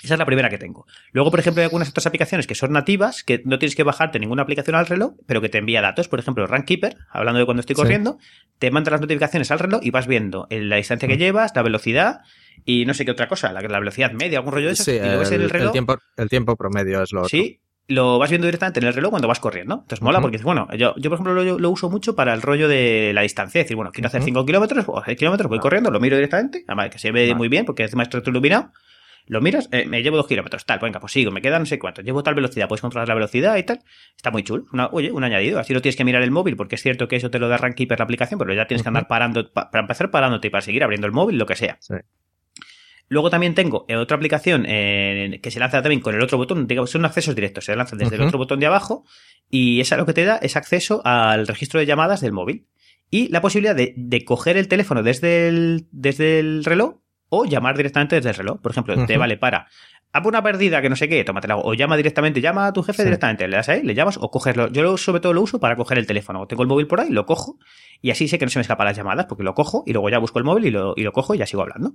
Esa 0.05 0.13
es 0.15 0.19
la 0.19 0.27
primera 0.27 0.51
que 0.51 0.59
tengo. 0.59 0.87
Luego, 1.13 1.31
por 1.31 1.41
ejemplo, 1.41 1.63
hay 1.63 1.65
algunas 1.65 1.89
otras 1.89 2.07
aplicaciones 2.07 2.47
que 2.47 2.55
son 2.55 2.71
nativas, 2.71 3.25
que 3.25 3.41
no 3.47 3.59
tienes 3.59 3.75
que 3.75 3.83
bajarte 3.83 4.19
ninguna 4.21 4.43
aplicación 4.43 4.77
al 4.77 4.85
reloj, 4.87 5.15
pero 5.27 5.41
que 5.41 5.49
te 5.49 5.57
envía 5.57 5.81
datos. 5.81 6.07
Por 6.09 6.19
ejemplo, 6.21 6.47
Runkeeper, 6.47 6.99
hablando 7.11 7.39
de 7.41 7.47
cuando 7.47 7.61
estoy 7.63 7.75
Sí. 7.75 7.81
corriendo, 7.81 8.19
te 8.59 8.71
manda 8.71 8.91
las 8.91 9.01
notificaciones 9.01 9.51
al 9.51 9.59
reloj 9.59 9.81
y 9.83 9.91
vas 9.91 10.07
viendo 10.07 10.47
la 10.51 10.77
distancia 10.77 11.09
que 11.09 11.15
Mm. 11.17 11.19
llevas, 11.19 11.53
la 11.57 11.63
velocidad 11.63 12.21
y 12.65 12.85
no 12.87 12.95
sé 12.95 13.05
qué 13.05 13.11
otra 13.13 13.29
cosa, 13.29 13.53
la, 13.53 13.61
la 13.63 13.79
velocidad 13.79 14.13
media, 14.13 14.39
algún 14.39 14.53
rollo 14.55 14.67
de 14.67 14.73
eso. 14.73 14.85
Sí, 14.85 14.93
y 14.93 14.99
lo 14.99 15.19
ves 15.19 15.31
en 15.33 15.43
el 15.43 15.51
reloj. 15.51 15.73
tiempo, 15.73 15.97
el 16.17 16.29
tiempo 16.29 16.57
promedio 16.57 17.03
es 17.03 17.13
lo 17.13 17.21
otro. 17.21 17.29
Sí, 17.29 17.61
lo 17.89 18.19
vas 18.19 18.31
viendo 18.31 18.47
directamente 18.47 18.81
en 18.81 18.87
el 18.87 18.95
reloj 18.95 19.11
cuando 19.11 19.29
vas 19.29 19.39
corriendo. 19.39 19.75
Entonces 19.75 20.03
mola 20.03 20.19
Ujú. 20.19 20.29
porque, 20.31 20.39
bueno, 20.43 20.67
yo, 20.77 20.95
yo 20.97 21.11
por 21.11 21.17
ejemplo 21.21 21.35
lo, 21.35 21.59
lo 21.59 21.71
uso 21.71 21.89
mucho 21.89 22.17
para 22.17 22.35
el 22.35 22.43
rollo 22.43 22.67
de 22.69 23.13
la 23.15 23.23
distancia. 23.23 23.61
Es 23.61 23.67
decir, 23.67 23.77
bueno, 23.77 23.93
quiero 23.93 24.09
hacer 24.09 24.21
Ujú. 24.21 24.27
5 24.29 24.47
kilómetros 24.47 24.85
o 24.89 25.03
6 25.05 25.17
kilómetros, 25.17 25.49
voy 25.49 25.59
Vale. 25.59 25.63
corriendo, 25.63 25.91
lo 25.91 26.01
miro 26.01 26.17
directamente, 26.17 26.65
además 26.67 26.91
que 26.91 26.99
se 26.99 27.13
ve 27.13 27.35
muy 27.35 27.49
bien 27.49 27.65
porque 27.65 27.85
encima 27.85 28.03
está 28.03 28.21
iluminado. 28.27 28.73
Lo 29.29 29.41
miras, 29.41 29.69
eh, 29.73 29.87
me 29.87 30.05
llevo 30.05 30.17
2 30.19 30.29
kilómetros, 30.29 30.65
tal, 30.67 30.79
venga, 30.79 31.01
pues 31.01 31.13
sigo, 31.13 31.33
me 31.33 31.43
quedan 31.43 31.63
no 31.63 31.67
sé 31.67 31.81
cuánto, 31.81 32.01
llevo 32.01 32.23
tal 32.23 32.37
velocidad, 32.37 32.69
puedes 32.69 32.81
controlar 32.81 33.09
la 33.09 33.15
velocidad 33.15 33.57
y 33.57 33.65
tal. 33.65 33.81
Está 34.17 34.31
muy 34.31 34.45
chulo. 34.45 34.67
Una- 34.73 34.87
oye, 34.93 35.11
un 35.11 35.25
añadido. 35.25 35.59
Así 35.59 35.73
no 35.75 35.81
tienes 35.81 35.97
que 35.97 36.05
mirar 36.05 36.23
el 36.23 36.31
móvil, 36.31 36.57
porque 36.57 36.77
es 36.77 36.83
cierto 36.83 37.09
que 37.09 37.17
eso 37.17 37.29
te 37.29 37.41
lo 37.41 37.49
da 37.49 37.57
Runkeeper 37.57 37.99
la 37.99 38.05
aplicación, 38.05 38.39
pero 38.39 38.55
ya 38.55 38.67
tienes 38.69 38.83
que 38.85 38.89
andar 38.89 39.09
parando, 39.09 39.53
pa- 39.53 39.69
para 39.71 39.81
empezar 39.83 40.13
parándote 40.13 40.47
y 40.47 40.51
para 40.51 40.63
seguir 40.63 40.85
abriendo 40.85 41.09
el 41.09 41.13
móvil, 41.13 41.39
lo 41.39 41.47
que 41.47 41.57
sea. 41.57 41.77
Sí. 41.81 41.95
Luego 43.09 43.31
también 43.31 43.55
tengo 43.55 43.85
eh, 43.89 43.97
otra 43.97 44.17
aplicación 44.17 44.65
eh, 44.69 45.39
que 45.43 45.51
se 45.51 45.61
lanza 45.61 45.81
también 45.83 46.01
con 46.01 46.15
el 46.15 46.23
otro 46.23 46.39
botón, 46.39 46.67
digamos, 46.67 46.91
son 46.91 47.05
accesos 47.05 47.35
directos, 47.35 47.65
se 47.65 47.77
lanzan 47.77 47.99
desde 47.99 48.17
el 48.17 48.23
otro 48.23 48.39
botón 48.39 48.59
de 48.61 48.67
abajo 48.67 49.05
y 49.49 49.81
esa 49.81 49.97
lo 49.97 50.07
que 50.07 50.13
te 50.13 50.25
da 50.25 50.37
es 50.43 50.57
acceso 50.57 51.03
al 51.05 51.47
registro 51.47 51.79
de 51.79 51.87
llamadas 51.87 52.21
del 52.21 52.33
móvil 52.33 52.67
y 53.11 53.29
la 53.29 53.41
posibilidad 53.41 53.77
de, 53.77 53.95
de 53.97 54.25
coger 54.25 54.57
el 54.57 54.67
teléfono 54.67 55.03
desde 55.05 55.47
el, 55.49 55.87
desde 55.93 56.41
el 56.41 56.65
reloj 56.65 56.97
o 57.29 57.45
llamar 57.45 57.77
directamente 57.77 58.17
desde 58.17 58.31
el 58.31 58.37
reloj. 58.37 58.61
Por 58.61 58.73
ejemplo, 58.73 59.07
te 59.07 59.17
vale 59.19 59.37
para 59.37 59.69
haz 60.13 60.25
una 60.27 60.43
perdida 60.43 60.81
que 60.83 60.89
no 60.89 60.97
sé 60.97 61.09
qué, 61.09 61.23
tómatela 61.25 61.57
o 61.59 61.75
llama 61.75 61.97
directamente, 61.97 62.41
llama 62.41 62.67
a 62.69 62.73
tu 62.73 62.83
jefe 62.83 63.03
Sí. 63.03 63.05
directamente, 63.05 63.47
le 63.47 63.57
das 63.57 63.69
ahí, 63.69 63.83
le 63.83 63.95
llamas 63.95 64.17
o 64.21 64.31
cogerlo. 64.31 64.69
Yo 64.69 64.97
sobre 64.97 65.21
todo 65.21 65.33
lo 65.33 65.43
uso 65.43 65.61
para 65.61 65.77
coger 65.77 65.99
el 65.99 66.07
teléfono. 66.07 66.47
Tengo 66.47 66.63
el 66.63 66.69
móvil 66.69 66.87
por 66.87 67.01
ahí, 67.01 67.11
lo 67.11 67.27
cojo 67.27 67.59
y 68.03 68.11
así 68.11 68.27
sé 68.27 68.39
que 68.39 68.47
no 68.47 68.51
se 68.51 68.59
me 68.59 68.63
escapan 68.63 68.87
las 68.87 68.97
llamadas 68.97 69.27
porque 69.27 69.45
lo 69.45 69.55
cojo 69.55 69.85
y 69.87 69.93
luego 69.93 70.09
ya 70.09 70.19
busco 70.19 70.39
el 70.39 70.45
móvil 70.45 70.65
y 70.67 70.71
lo, 70.71 70.95
y 70.97 71.03
lo 71.03 71.13
cojo 71.13 71.35
y 71.35 71.39
ya 71.39 71.47
sigo 71.47 71.63
hablando. 71.63 71.93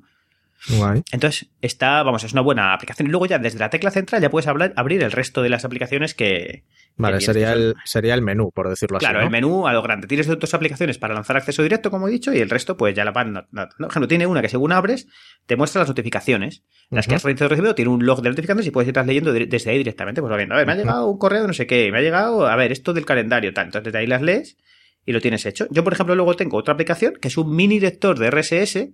Guay. 0.70 1.02
Entonces, 1.12 1.50
está, 1.62 2.04
vamos, 2.04 2.24
es 2.24 2.34
una 2.34 2.42
buena 2.42 2.74
aplicación. 2.74 3.08
Y 3.08 3.12
luego 3.12 3.26
ya 3.26 3.40
desde 3.40 3.58
la 3.60 3.70
tecla 3.70 3.90
central 3.92 4.22
ya 4.22 4.30
puedes 4.30 4.48
hablar, 4.48 4.74
abrir 4.76 5.02
el 5.04 5.12
resto 5.12 5.42
de 5.42 5.50
las 5.50 5.66
aplicaciones 5.66 6.14
que... 6.14 6.64
Vale, 6.98 7.18
que 7.18 7.26
sería 7.26 7.54
el, 7.54 7.74
sería 7.86 8.14
el 8.14 8.22
menú, 8.22 8.52
por 8.54 8.70
decirlo 8.70 9.00
Claro, 9.00 9.20
así. 9.20 9.26
el 9.26 9.32
¿no? 9.32 9.32
menú 9.32 9.68
a 9.68 9.74
lo 9.74 9.82
grande. 9.82 10.08
Tienes 10.08 10.28
dos 10.28 10.54
aplicaciones 10.54 10.98
para 10.98 11.14
lanzar 11.16 11.38
acceso 11.38 11.64
directo, 11.64 11.90
como 11.90 12.08
he 12.08 12.12
dicho, 12.12 12.34
y 12.34 12.40
el 12.40 12.50
resto, 12.50 12.78
pues 12.78 12.94
ya 12.94 13.04
la 13.06 13.12
van. 13.12 13.34
no- 13.34 13.48
no- 13.52 13.68
Por 13.78 13.88
ejemplo, 13.90 14.08
tiene 14.08 14.28
una 14.28 14.42
que 14.42 14.50
según 14.50 14.72
abres, 14.72 15.08
te 15.48 15.56
muestra 15.56 15.80
las 15.80 15.88
notificaciones. 15.88 16.64
Las 16.90 17.08
que 17.08 17.16
has 17.16 17.24
recibido, 17.24 17.74
tiene 17.74 17.90
un 17.90 18.06
log 18.06 18.22
de 18.22 18.30
notificaciones 18.30 18.68
y 18.68 18.72
puedes 18.72 18.90
irlas 18.90 19.08
leyendo 19.08 19.32
desde 19.34 19.72
ahí 19.72 19.78
directamente. 19.78 20.22
Pues 20.22 20.32
va 20.32 20.38
viendo, 20.38 20.54
a 20.54 20.58
ver, 20.58 20.68
me 20.68 20.74
ha 20.74 20.76
llegado 20.76 21.08
un 21.10 21.18
correo 21.18 21.42
de 21.42 21.48
no 21.48 21.54
sé 21.54 21.66
qué, 21.66 21.92
me 21.92 22.00
ha 22.00 22.02
llegado, 22.02 22.46
a 22.46 22.56
ver, 22.56 22.72
esto 22.72 22.94
del 22.94 23.06
calendario, 23.06 23.54
tal. 23.54 23.66
Entonces 23.68 23.92
de 23.94 23.98
ahí 24.00 24.06
las 24.08 24.22
lees 24.22 24.58
y 25.06 25.14
lo 25.14 25.22
tienes 25.22 25.46
hecho. 25.46 25.68
Yo, 25.72 25.84
por 25.86 25.94
ejemplo, 25.94 26.14
luego 26.16 26.36
tengo 26.36 26.58
otra 26.58 26.74
aplicación 26.74 27.14
que 27.20 27.30
es 27.30 27.38
un 27.38 27.56
mini 27.56 27.80
lector 27.80 28.20
de 28.20 28.30
RSS 28.30 28.90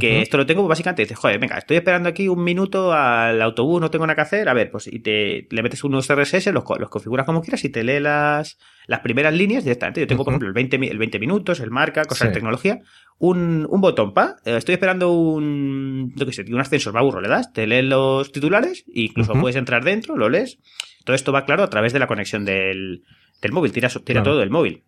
que 0.00 0.22
esto 0.22 0.36
lo 0.38 0.46
tengo 0.46 0.66
básicamente, 0.66 1.02
dices, 1.02 1.18
joder, 1.18 1.38
venga, 1.38 1.58
estoy 1.58 1.76
esperando 1.76 2.08
aquí 2.08 2.26
un 2.28 2.42
minuto 2.42 2.92
al 2.92 3.40
autobús, 3.42 3.80
no 3.80 3.90
tengo 3.90 4.06
nada 4.06 4.14
que 4.14 4.22
hacer, 4.22 4.48
a 4.48 4.54
ver, 4.54 4.70
pues 4.70 4.86
y 4.86 5.00
te 5.00 5.46
le 5.50 5.62
metes 5.62 5.84
unos 5.84 6.08
RSS, 6.08 6.46
los, 6.52 6.64
los 6.78 6.88
configuras 6.88 7.26
como 7.26 7.42
quieras 7.42 7.64
y 7.64 7.68
te 7.68 7.84
lee 7.84 8.00
las, 8.00 8.58
las 8.86 9.00
primeras 9.00 9.34
líneas 9.34 9.64
directamente. 9.64 10.00
Yo 10.00 10.06
tengo, 10.06 10.24
por 10.24 10.32
ejemplo, 10.32 10.48
el 10.48 10.54
20, 10.54 10.78
mi- 10.78 10.88
el 10.88 10.98
20 10.98 11.18
minutos, 11.18 11.60
el 11.60 11.70
marca, 11.70 12.04
cosas 12.04 12.28
de 12.28 12.34
tecnología, 12.34 12.78
un, 13.18 13.66
un 13.68 13.80
botón, 13.80 14.14
pa, 14.14 14.36
eh, 14.44 14.56
estoy 14.56 14.72
esperando 14.74 15.12
un, 15.12 16.12
yo 16.16 16.26
qué 16.26 16.32
sé, 16.32 16.44
un 16.50 16.60
ascensor, 16.60 16.92
me 16.94 16.98
aburro, 17.00 17.20
le 17.20 17.28
das, 17.28 17.52
te 17.52 17.66
lees 17.66 17.84
los 17.84 18.32
titulares, 18.32 18.84
e 18.94 19.02
incluso 19.02 19.34
puedes 19.40 19.56
entrar 19.56 19.84
dentro, 19.84 20.16
lo 20.16 20.28
lees. 20.28 20.58
Todo 21.04 21.14
esto 21.16 21.32
va 21.32 21.44
claro 21.44 21.62
a 21.64 21.68
través 21.70 21.92
de 21.92 21.98
la 21.98 22.06
conexión 22.06 22.44
del, 22.44 23.02
del 23.40 23.52
móvil, 23.52 23.72
tira, 23.72 23.88
tira 23.88 24.02
Claro. 24.22 24.24
todo 24.24 24.38
del 24.38 24.50
móvil 24.50 24.84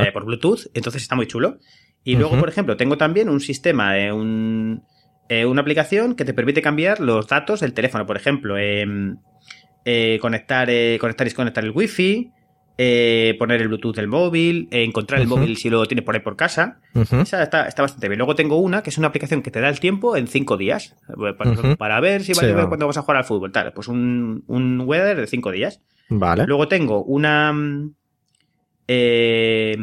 eh, 0.00 0.10
por 0.12 0.24
Bluetooth, 0.24 0.66
entonces 0.74 1.02
está 1.02 1.16
muy 1.16 1.26
chulo. 1.26 1.58
Y 2.06 2.16
luego, 2.16 2.38
por 2.38 2.48
ejemplo, 2.48 2.76
tengo 2.76 2.96
también 2.96 3.28
un 3.28 3.40
sistema, 3.40 3.98
eh, 3.98 4.12
un, 4.12 4.82
eh, 5.28 5.44
una 5.44 5.60
aplicación 5.60 6.14
que 6.14 6.24
te 6.24 6.32
permite 6.32 6.62
cambiar 6.62 7.00
los 7.00 7.26
datos 7.26 7.60
del 7.60 7.72
teléfono. 7.74 8.06
Por 8.06 8.16
ejemplo, 8.16 8.56
em, 8.56 9.16
eh, 9.84 10.18
conectar, 10.22 10.68
conectar 11.00 11.26
y 11.26 11.28
desconectar 11.28 11.64
el 11.64 11.72
wifi, 11.72 12.30
poner 13.38 13.60
el 13.62 13.68
Bluetooth 13.68 13.96
del 13.96 14.06
móvil, 14.06 14.68
encontrar 14.70 15.20
el 15.20 15.26
móvil 15.26 15.56
si 15.56 15.68
lo 15.70 15.84
tienes 15.86 16.04
por 16.04 16.14
ahí 16.14 16.20
por 16.20 16.36
casa. 16.36 16.78
Ujú. 16.94 17.16
Esa 17.20 17.42
está, 17.42 17.66
está 17.66 17.82
bastante 17.82 18.06
bien. 18.08 18.18
Luego 18.18 18.34
tengo 18.34 18.58
una 18.58 18.82
que 18.82 18.90
es 18.90 18.98
una 18.98 19.08
aplicación 19.08 19.42
que 19.42 19.50
te 19.50 19.60
da 19.60 19.68
el 19.68 19.80
tiempo 19.80 20.16
en 20.16 20.26
cinco 20.28 20.56
días. 20.56 20.94
Para, 21.78 22.00
ver 22.00 22.22
si 22.22 22.34
va 22.34 22.40
Sí, 22.42 22.46
a 22.46 22.52
vamos. 22.52 22.68
cuando 22.68 22.86
vas 22.86 22.98
a 22.98 23.02
jugar 23.02 23.16
al 23.16 23.24
fútbol. 23.24 23.50
Tal. 23.50 23.72
Pues 23.72 23.88
un, 23.88 24.44
un 24.46 24.80
weather 24.82 25.16
de 25.16 25.26
cinco 25.26 25.50
días. 25.50 25.80
Vale. 26.10 26.44
Luego 26.46 26.68
tengo 26.68 27.02
una. 27.02 27.52
eh, 28.86 29.76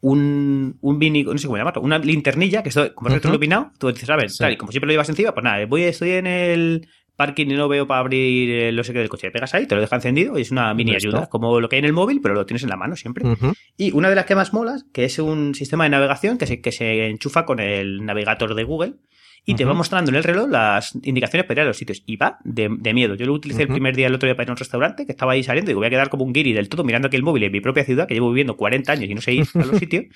un, 0.00 0.76
un 0.80 0.98
mini, 0.98 1.24
no 1.24 1.38
sé 1.38 1.46
cómo 1.46 1.56
llamarlo, 1.56 1.82
una 1.82 1.98
linternilla 1.98 2.62
que 2.62 2.68
está 2.68 2.92
como 2.94 3.08
Ujú. 3.08 3.14
retroiluminado. 3.16 3.70
Tú 3.78 3.88
dices, 3.92 4.08
a 4.10 4.16
ver, 4.16 4.30
Sí. 4.30 4.38
tal, 4.38 4.52
y 4.52 4.56
como 4.56 4.70
siempre 4.72 4.86
lo 4.86 4.92
llevas 4.92 5.08
encima, 5.08 5.32
pues 5.32 5.44
nada, 5.44 5.64
voy, 5.66 5.82
estoy 5.82 6.10
en 6.12 6.26
el 6.26 6.86
parking 7.16 7.46
y 7.46 7.54
no 7.54 7.66
veo 7.66 7.86
para 7.86 8.00
abrir 8.00 8.74
no 8.74 8.84
sé 8.84 8.92
qué 8.92 8.98
del 8.98 9.08
coche. 9.08 9.28
Le 9.28 9.30
pegas 9.30 9.54
ahí, 9.54 9.66
te 9.66 9.74
lo 9.74 9.80
deja 9.80 9.96
encendido 9.96 10.38
y 10.38 10.42
es 10.42 10.50
una 10.50 10.74
mini 10.74 10.92
Listo. 10.92 11.08
ayuda, 11.08 11.28
como 11.28 11.60
lo 11.60 11.68
que 11.70 11.76
hay 11.76 11.78
en 11.80 11.86
el 11.86 11.94
móvil, 11.94 12.20
pero 12.20 12.34
lo 12.34 12.44
tienes 12.44 12.62
en 12.62 12.68
la 12.68 12.76
mano 12.76 12.94
siempre. 12.94 13.24
Y 13.78 13.92
una 13.92 14.10
de 14.10 14.16
las 14.16 14.26
que 14.26 14.34
más 14.34 14.52
molas, 14.52 14.84
que 14.92 15.04
es 15.06 15.18
un 15.18 15.54
sistema 15.54 15.84
de 15.84 15.90
navegación 15.90 16.36
que 16.36 16.46
se, 16.46 16.60
que 16.60 16.72
se 16.72 17.06
enchufa 17.06 17.46
con 17.46 17.58
el 17.58 18.04
navegador 18.04 18.54
de 18.54 18.64
Google 18.64 18.92
y 19.48 19.54
te 19.54 19.64
va 19.64 19.74
mostrando 19.74 20.10
en 20.10 20.16
el 20.16 20.24
reloj 20.24 20.48
las 20.50 20.98
indicaciones 21.04 21.46
para 21.46 21.60
ir 21.60 21.64
a 21.64 21.68
los 21.68 21.76
sitios. 21.76 22.02
Y 22.04 22.16
va 22.16 22.38
de, 22.42 22.68
de 22.68 22.92
miedo. 22.92 23.14
Yo 23.14 23.26
lo 23.26 23.32
utilicé 23.32 23.62
el 23.62 23.68
primer 23.68 23.94
día, 23.94 24.08
el 24.08 24.14
otro 24.14 24.26
día 24.26 24.34
para 24.34 24.44
ir 24.46 24.50
a 24.50 24.52
un 24.52 24.58
restaurante, 24.58 25.06
que 25.06 25.12
estaba 25.12 25.32
ahí 25.32 25.44
saliendo 25.44 25.70
y 25.70 25.72
digo, 25.72 25.80
voy 25.80 25.86
a 25.86 25.90
quedar 25.90 26.08
como 26.10 26.24
un 26.24 26.32
guiri 26.32 26.52
del 26.52 26.68
todo 26.68 26.82
mirando 26.82 27.06
aquí 27.06 27.16
el 27.16 27.22
móvil 27.22 27.44
en 27.44 27.52
mi 27.52 27.60
propia 27.60 27.84
ciudad, 27.84 28.08
que 28.08 28.14
llevo 28.14 28.28
viviendo 28.30 28.56
40 28.56 28.90
años 28.90 29.08
y 29.08 29.14
no 29.14 29.20
sé 29.20 29.34
ir 29.34 29.46
a 29.54 29.58
los 29.64 29.78
sitios. 29.78 30.06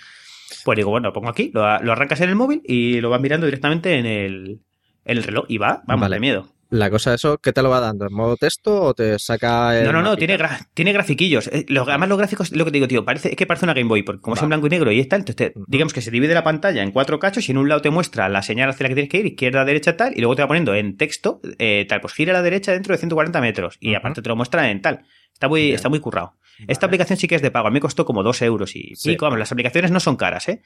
Pues 0.64 0.76
digo, 0.76 0.90
bueno, 0.90 1.08
lo 1.08 1.12
pongo 1.12 1.28
aquí, 1.28 1.52
lo, 1.54 1.60
lo 1.80 1.92
arrancas 1.92 2.20
en 2.22 2.28
el 2.28 2.34
móvil 2.34 2.60
y 2.64 3.00
lo 3.00 3.08
vas 3.08 3.20
mirando 3.20 3.46
directamente 3.46 3.96
en 3.99 4.06
el, 4.06 4.60
en 5.04 5.16
el 5.16 5.22
reloj. 5.22 5.44
Y 5.49 5.58
va, 5.58 5.82
vamos, 5.87 6.02
Vale. 6.02 6.16
de 6.16 6.20
miedo. 6.20 6.49
La 6.71 6.89
cosa 6.89 7.15
eso, 7.15 7.39
¿qué 7.39 7.53
te 7.53 7.62
lo 7.62 7.69
va 7.71 7.81
dando? 7.81 8.07
¿En 8.07 8.12
modo 8.15 8.37
texto 8.37 8.81
o 8.83 8.95
te 8.95 9.19
saca 9.19 9.77
el 9.77 9.87
No, 9.87 9.93
no, 9.93 10.03
no, 10.03 10.17
tiene, 10.17 10.39
gra- 10.39 10.69
tiene 10.73 10.93
grafiquillos. 10.93 11.49
Eh, 11.49 11.67
lo- 11.69 11.83
además, 11.83 12.09
los 12.09 12.19
gráficos, 12.19 12.53
lo 12.53 12.65
que 12.65 12.71
te 12.71 12.77
digo, 12.77 12.87
tío, 12.87 13.05
parece, 13.05 13.31
es 13.31 13.37
que 13.37 13.45
parece 13.47 13.67
una 13.67 13.75
Game 13.75 13.89
Boy, 13.89 14.03
porque 14.05 14.21
como 14.21 14.37
es 14.37 14.43
en 14.43 14.49
blanco 14.50 14.67
y 14.69 14.71
negro 14.71 14.93
y 14.93 15.00
está, 15.00 15.17
entonces 15.17 15.37
te- 15.37 15.53
digamos 15.67 15.93
que 15.93 16.00
se 16.00 16.11
divide 16.12 16.33
la 16.33 16.45
pantalla 16.45 16.83
en 16.83 16.93
cuatro 16.93 17.19
cachos 17.19 17.49
y 17.49 17.53
en 17.53 17.59
un 17.59 17.69
lado 17.69 17.83
te 17.83 17.91
muestra 17.91 18.29
la 18.29 18.43
señal 18.43 18.69
hacia 18.71 18.85
la 18.85 18.89
que 18.91 18.95
tienes 18.95 19.11
que 19.11 19.19
ir, 19.19 19.27
izquierda, 19.27 19.65
derecha, 19.65 19.97
tal, 19.97 20.12
y 20.17 20.21
luego 20.21 20.37
te 20.37 20.43
va 20.43 20.49
poniendo 20.49 20.75
en 20.75 20.97
texto, 20.97 21.41
eh, 21.59 21.87
tal, 21.89 22.00
pues 22.00 22.15
gira 22.15 22.33
a 22.33 22.35
la 22.35 22.43
derecha 22.43 22.73
dentro 22.73 22.93
de 22.95 22.99
140 22.99 23.41
metros, 23.41 23.77
y 23.81 23.95
aparte 23.95 24.23
te 24.23 24.29
lo 24.29 24.37
muestra 24.37 24.71
en 24.71 24.81
tal. 24.81 25.00
Está 25.40 25.49
muy, 25.49 25.62
Bien. 25.62 25.75
está 25.75 25.88
muy 25.88 26.00
currado. 26.00 26.35
Esta 26.68 26.85
aplicación 26.85 27.18
sí 27.18 27.26
que 27.26 27.35
es 27.35 27.40
de 27.40 27.50
pago, 27.50 27.68
a 27.68 27.70
mí 27.70 27.75
me 27.75 27.80
costó 27.80 28.04
como 28.04 28.23
dos 28.23 28.42
euros 28.42 28.76
y 28.76 28.94
Sí. 28.94 29.12
pico, 29.12 29.25
vamos, 29.25 29.38
las 29.38 29.50
aplicaciones 29.50 29.90
no 29.90 29.99
son 29.99 30.16
caras, 30.16 30.47
¿eh? 30.50 30.61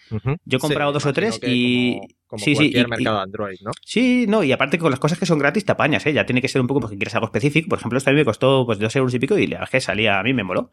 Yo 0.44 0.56
he 0.56 0.58
comprado 0.58 0.90
dos 0.90 1.06
o 1.06 1.12
tres 1.12 1.38
y- 1.46 1.92
Como, 1.94 2.08
como 2.26 2.44
sí, 2.44 2.50
sí, 2.50 2.56
cualquier 2.56 2.86
y- 2.86 2.90
mercado 2.90 3.20
Android, 3.20 3.58
¿no? 3.62 3.70
Sí, 3.84 4.26
no, 4.28 4.42
y 4.42 4.50
aparte 4.50 4.76
que 4.76 4.80
con 4.82 4.90
las 4.90 4.98
cosas 4.98 5.16
que 5.16 5.26
son 5.26 5.38
gratis 5.38 5.64
te 5.64 5.70
apañas, 5.70 6.04
¿eh? 6.06 6.12
Ya 6.12 6.26
tiene 6.26 6.40
que 6.42 6.48
ser 6.48 6.60
un 6.60 6.66
poco 6.66 6.80
porque 6.80 6.96
quieres 6.96 7.14
algo 7.14 7.26
específico. 7.26 7.68
Por 7.68 7.78
ejemplo, 7.78 7.96
esto 7.98 8.10
a 8.10 8.12
mí 8.12 8.18
me 8.18 8.24
costó 8.24 8.66
pues 8.66 8.80
dos 8.80 8.96
euros 8.96 9.14
y 9.14 9.20
pico 9.20 9.38
y 9.38 9.46
la 9.46 9.64
que 9.70 9.80
salía, 9.80 10.18
a 10.18 10.24
mí 10.24 10.34
me 10.34 10.42
moló. 10.42 10.72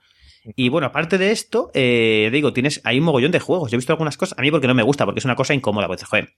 Y 0.55 0.70
bueno, 0.70 0.88
aparte 0.88 1.20
de 1.20 1.29
esto, 1.31 1.70
eh, 1.75 2.31
digo, 2.34 2.51
tienes, 2.51 2.81
hay 2.84 2.98
un 2.98 3.05
mogollón 3.05 3.31
de 3.31 3.39
juegos. 3.39 3.70
Yo 3.70 3.75
he 3.75 3.77
visto 3.77 3.93
algunas 3.93 4.17
cosas, 4.17 4.39
a 4.39 4.41
mí 4.41 4.50
porque 4.50 4.65
no 4.65 4.74
me 4.74 4.81
gusta, 4.81 5.05
porque 5.05 5.20
es 5.20 5.25
una 5.25 5.36
cosa 5.36 5.53
incómoda, 5.53 5.86
porque 5.86 6.03
joder, 6.05 6.34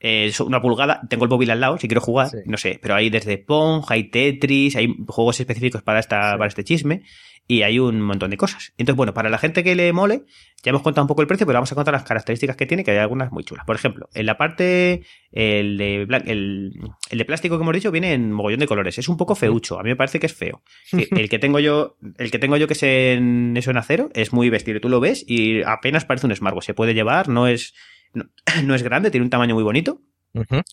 eh, 0.00 0.26
es 0.26 0.40
una 0.40 0.60
pulgada, 0.60 1.00
tengo 1.08 1.24
el 1.24 1.30
móvil 1.30 1.50
al 1.50 1.60
lado 1.60 1.78
si 1.78 1.88
quiero 1.88 2.00
jugar, 2.00 2.28
Sí. 2.28 2.38
no 2.46 2.56
sé, 2.56 2.78
pero 2.82 2.94
hay 2.94 3.10
desde 3.10 3.38
Pong, 3.38 3.84
hay 3.88 4.04
Tetris, 4.10 4.76
hay 4.76 4.94
juegos 5.06 5.40
específicos 5.40 5.82
para 5.82 6.00
esta, 6.00 6.32
Sí. 6.32 6.38
para 6.38 6.48
este 6.48 6.64
chisme, 6.64 7.02
y 7.48 7.62
hay 7.62 7.78
un 7.78 8.00
montón 8.00 8.30
de 8.30 8.36
cosas. 8.36 8.72
Entonces, 8.76 8.96
bueno, 8.96 9.14
para 9.14 9.30
la 9.30 9.38
gente 9.38 9.62
que 9.62 9.76
le 9.76 9.92
mole, 9.92 10.22
ya 10.64 10.70
hemos 10.70 10.82
contado 10.82 11.04
un 11.04 11.08
poco 11.08 11.22
el 11.22 11.28
precio, 11.28 11.46
pero 11.46 11.58
vamos 11.58 11.70
a 11.70 11.76
contar 11.76 11.94
las 11.94 12.02
características 12.02 12.56
que 12.56 12.66
tiene, 12.66 12.82
que 12.82 12.90
hay 12.90 12.96
algunas 12.98 13.30
muy 13.30 13.44
chulas. 13.44 13.64
Por 13.64 13.76
ejemplo, 13.76 14.08
en 14.14 14.26
la 14.26 14.36
parte, 14.36 15.02
el 15.30 15.78
de, 15.78 16.02
el, 16.26 16.72
el 17.08 17.18
de 17.18 17.24
plástico 17.24 17.56
que 17.56 17.62
hemos 17.62 17.72
dicho 17.74 17.92
viene 17.92 18.14
en 18.14 18.32
mogollón 18.32 18.58
de 18.58 18.66
colores. 18.66 18.98
Es 18.98 19.08
un 19.08 19.16
poco 19.16 19.36
feucho, 19.36 19.78
a 19.78 19.84
mí 19.84 19.90
me 19.90 19.96
parece 19.96 20.18
que 20.18 20.26
es 20.26 20.34
feo. 20.34 20.60
El 21.12 21.28
que 21.28 21.38
tengo 21.38 21.60
yo, 21.60 21.96
el 22.18 22.32
que 22.32 22.40
tengo 22.40 22.56
yo 22.56 22.66
que 22.66 22.72
es 22.74 22.82
en 22.82 23.56
eso 23.56 23.70
en 23.70 23.76
acero, 23.76 24.10
es 24.14 24.32
muy 24.32 24.50
vestido. 24.50 24.80
Tú 24.80 24.88
lo 24.88 24.98
ves 24.98 25.24
y 25.24 25.62
apenas 25.62 26.04
parece 26.04 26.26
un 26.26 26.34
smartwatch. 26.34 26.64
Se 26.66 26.74
puede 26.74 26.94
llevar, 26.94 27.28
no 27.28 27.46
es, 27.46 27.74
no, 28.16 28.24
no 28.64 28.74
es 28.74 28.82
grande, 28.82 29.10
tiene 29.10 29.24
un 29.24 29.30
tamaño 29.30 29.54
muy 29.54 29.62
bonito 29.64 30.00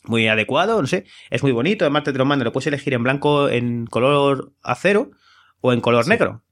muy 0.06 0.28
adecuado, 0.28 0.82
no 0.82 0.88
sé, 0.88 1.06
es 1.30 1.42
muy 1.42 1.52
bonito, 1.54 1.86
además 1.86 2.04
te 2.04 2.12
lo 2.12 2.26
mando, 2.26 2.44
lo 2.44 2.52
puedes 2.52 2.68
elegir 2.68 2.94
en 2.94 3.04
blanco, 3.04 3.48
en 3.48 3.86
color 3.86 4.52
acero 4.62 5.12
o 5.62 5.72
en 5.72 5.80
color 5.80 6.04
Sí. 6.04 6.10
negro. 6.10 6.44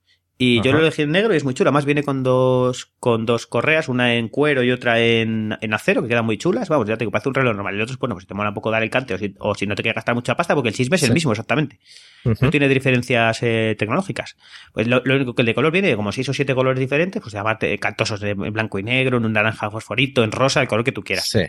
Y 0.43 0.59
yo 0.63 0.71
lo 0.71 0.79
elegí 0.79 1.03
en 1.03 1.11
negro 1.11 1.33
y 1.33 1.37
es 1.37 1.43
muy 1.43 1.53
chula, 1.53 1.67
además 1.69 1.85
viene 1.85 2.01
con 2.03 2.23
dos, 2.23 2.87
con 2.99 3.27
dos 3.27 3.45
correas, 3.45 3.89
una 3.89 4.15
en 4.15 4.27
cuero 4.27 4.63
y 4.63 4.71
otra 4.71 4.99
en, 4.99 5.55
en 5.61 5.73
acero, 5.75 6.01
que 6.01 6.07
quedan 6.07 6.25
muy 6.25 6.37
chulas, 6.39 6.67
vamos, 6.67 6.87
ya 6.87 6.97
te 6.97 7.07
parece 7.11 7.29
un 7.29 7.35
reloj 7.35 7.53
normal. 7.55 7.75
El 7.75 7.81
otro 7.81 7.93
es, 7.93 7.99
bueno, 7.99 8.15
pues 8.15 8.23
si 8.23 8.27
te 8.27 8.33
mola 8.33 8.49
un 8.49 8.55
poco 8.55 8.71
dar 8.71 8.81
el 8.81 8.89
cante 8.89 9.13
o 9.13 9.17
si, 9.19 9.35
o 9.37 9.53
si 9.53 9.67
no 9.67 9.75
te 9.75 9.83
quieres 9.83 9.97
gastar 9.97 10.15
mucha 10.15 10.35
pasta, 10.35 10.55
porque 10.55 10.69
el 10.69 10.75
chisme 10.75 10.95
es 10.95 11.03
el 11.03 11.09
Sí. 11.09 11.13
mismo 11.13 11.31
exactamente. 11.31 11.79
No 12.23 12.49
tiene 12.49 12.67
diferencias 12.69 13.39
eh, 13.43 13.75
tecnológicas. 13.77 14.35
Pues 14.73 14.87
lo, 14.87 15.01
lo 15.05 15.15
único 15.15 15.35
que 15.35 15.43
el 15.43 15.45
de 15.45 15.53
color 15.53 15.71
viene 15.71 15.89
de 15.89 15.95
como 15.95 16.11
seis 16.11 16.27
o 16.29 16.33
siete 16.33 16.55
colores 16.55 16.79
diferentes, 16.79 17.21
pues 17.21 17.35
aparte 17.35 17.77
cantosos 17.77 18.19
de 18.19 18.31
en 18.31 18.53
blanco 18.53 18.79
y 18.79 18.83
negro, 18.83 19.17
en 19.17 19.25
un 19.25 19.33
naranja 19.33 19.69
fosforito, 19.69 20.23
en 20.23 20.31
rosa, 20.31 20.59
el 20.61 20.67
color 20.67 20.83
que 20.83 20.91
tú 20.91 21.03
quieras. 21.03 21.29
Sí, 21.29 21.41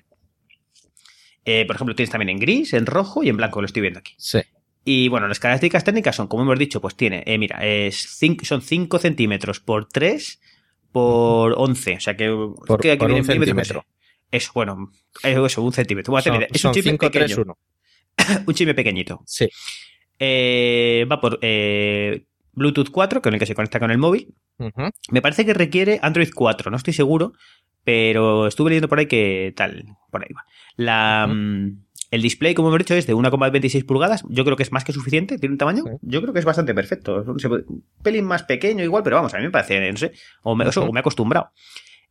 Eh, 1.44 1.64
por 1.66 1.76
ejemplo, 1.76 1.94
tienes 1.94 2.10
también 2.10 2.28
en 2.28 2.38
gris, 2.38 2.72
en 2.74 2.86
rojo 2.86 3.22
y 3.24 3.28
en 3.30 3.36
blanco, 3.38 3.60
lo 3.62 3.66
estoy 3.66 3.80
viendo 3.82 4.00
aquí. 4.00 4.12
sí. 4.18 4.40
Y 4.84 5.08
bueno, 5.08 5.28
las 5.28 5.38
características 5.38 5.84
técnicas 5.84 6.16
son, 6.16 6.26
como 6.26 6.42
hemos 6.42 6.58
dicho, 6.58 6.80
pues 6.80 6.96
tiene, 6.96 7.22
eh, 7.26 7.38
mira, 7.38 7.64
es 7.64 8.16
cinco- 8.18 8.44
son 8.44 8.62
5 8.62 8.98
centímetros 8.98 9.60
por 9.60 9.86
3 9.88 10.40
por 10.90 11.54
11. 11.56 11.96
O 11.96 12.00
sea 12.00 12.16
que, 12.16 12.28
Por- 12.66 12.80
que 12.80 12.90
aquí 12.92 12.98
por 12.98 13.08
viene 13.08 13.20
un 13.20 13.26
centímetro. 13.26 13.84
Eso, 14.30 14.50
bueno, 14.54 14.90
eso, 15.22 15.62
un 15.62 15.72
centímetro. 15.72 16.10
Bueno, 16.10 16.24
Son, 16.24 16.32
mira, 16.34 16.48
es 16.50 16.60
son 16.60 16.70
un 16.70 16.74
chisme 16.74 16.90
5, 16.92 17.10
3, 17.10 17.24
pequeño. 17.36 17.42
1. 17.42 17.58
Un 18.46 18.54
chisme 18.54 18.74
pequeñito. 18.74 19.22
Sí. 19.26 19.48
Eh, 20.18 21.06
va 21.10 21.20
por 21.20 21.38
eh, 21.42 22.24
Bluetooth 22.52 22.90
4, 22.90 23.22
con 23.22 23.32
el 23.34 23.40
que 23.40 23.46
se 23.46 23.54
conecta 23.54 23.78
con 23.80 23.90
el 23.90 23.98
móvil. 23.98 24.34
Me 25.10 25.22
parece 25.22 25.44
que 25.46 25.54
requiere 25.54 25.98
Android 26.02 26.28
4, 26.34 26.70
no 26.70 26.76
estoy 26.76 26.92
seguro, 26.92 27.32
pero 27.84 28.46
estuve 28.46 28.70
leyendo 28.70 28.88
por 28.88 28.98
ahí 28.98 29.06
que 29.06 29.52
tal, 29.56 29.84
por 30.10 30.22
ahí 30.22 30.32
va. 30.34 30.44
La, 30.76 31.26
el 32.12 32.22
display, 32.22 32.54
como 32.54 32.68
hemos 32.68 32.78
dicho, 32.78 32.94
es 32.94 33.06
de 33.06 33.14
1,26 33.14 33.84
pulgadas. 33.86 34.22
Yo 34.28 34.44
creo 34.44 34.56
que 34.56 34.62
es 34.62 34.70
más 34.70 34.84
que 34.84 34.92
suficiente, 34.92 35.38
tiene 35.38 35.54
un 35.54 35.58
tamaño. 35.58 35.82
Yo 36.02 36.20
creo 36.20 36.32
que 36.32 36.38
es 36.38 36.44
bastante 36.44 36.74
perfecto. 36.74 37.22
Es 37.36 37.44
un, 37.46 37.84
pelín 38.02 38.26
más 38.26 38.44
pequeño 38.44 38.84
igual, 38.84 39.02
pero 39.02 39.16
vamos, 39.16 39.32
a 39.34 39.38
mí 39.38 39.44
me 39.44 39.50
parece, 39.50 39.90
no 39.90 39.96
sé, 39.96 40.12
o 40.42 40.54
me, 40.54 40.68
eso, 40.68 40.82
Ujú. 40.82 40.90
o 40.90 40.92
me 40.92 40.98
he 40.98 41.02
acostumbrado. 41.02 41.50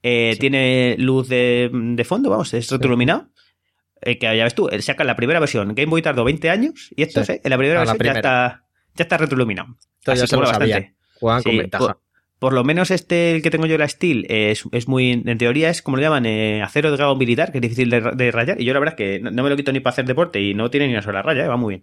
Eh, 0.04 0.32
Sí. 0.34 0.40
Tiene 0.40 0.96
luz 0.98 1.30
de, 1.30 1.70
de 1.72 2.04
fondo, 2.04 2.30
vamos, 2.32 2.54
es 2.54 2.70
retroiluminado. 2.70 3.30
Eh, 4.02 4.18
que 4.18 4.36
ya 4.36 4.44
ves 4.44 4.56
tú, 4.56 4.68
eh, 4.70 4.82
saca 4.82 5.04
la 5.04 5.16
primera 5.16 5.40
versión. 5.40 5.76
Game 5.76 5.90
Boy 5.92 6.02
tardó 6.02 6.24
20 6.24 6.50
años 6.50 6.90
y 6.96 7.04
esto 7.04 7.24
Sí. 7.24 7.34
eh, 7.34 7.42
en 7.44 7.50
la 7.52 7.58
primera 7.58 7.82
A 7.82 7.86
la 7.86 7.94
versión 7.94 8.14
ya 8.14 8.20
está, 8.20 8.66
ya 8.96 9.04
está 9.04 9.18
retroiluminado. 9.18 9.78
Esto 10.00 10.14
ya 10.16 10.26
se 10.28 10.36
lo 10.36 10.42
bastante. 10.42 10.96
Juegan 11.20 11.44
con 11.44 11.58
ventaja. 11.58 11.86
Por, 11.86 12.02
por 12.42 12.54
lo 12.54 12.64
menos 12.64 12.90
este, 12.90 13.36
el 13.36 13.44
que 13.44 13.52
tengo 13.52 13.68
yo, 13.68 13.78
la 13.78 13.88
Steel, 13.88 14.26
es, 14.28 14.64
es 14.72 14.88
muy, 14.88 15.12
en 15.12 15.38
teoría 15.38 15.70
es 15.70 15.84
como 15.84 15.98
lo 15.98 16.02
llaman, 16.02 16.26
eh, 16.26 16.64
acero 16.64 16.90
de 16.90 16.98
grado 16.98 17.16
militar, 17.16 17.52
que 17.52 17.60
es 17.60 17.62
difícil 17.62 17.92
de, 17.92 18.00
ra- 18.00 18.12
de 18.14 18.32
rayar. 18.32 18.60
Y 18.60 18.66
yo 18.66 18.74
la 18.74 18.80
verdad 18.80 18.96
es 19.00 19.06
que 19.06 19.20
no, 19.20 19.30
no 19.30 19.44
me 19.44 19.50
lo 19.52 19.56
quito 19.56 19.72
ni 19.72 19.80
para 19.80 19.92
hacer 19.94 20.06
deporte 20.06 20.42
y 20.42 20.56
no 20.56 20.72
tiene 20.72 20.88
ni 20.88 20.94
una 20.94 21.04
sola 21.04 21.22
raya, 21.22 21.46
eh, 21.46 21.48
va 21.48 21.56
muy 21.56 21.76
bien. 21.76 21.82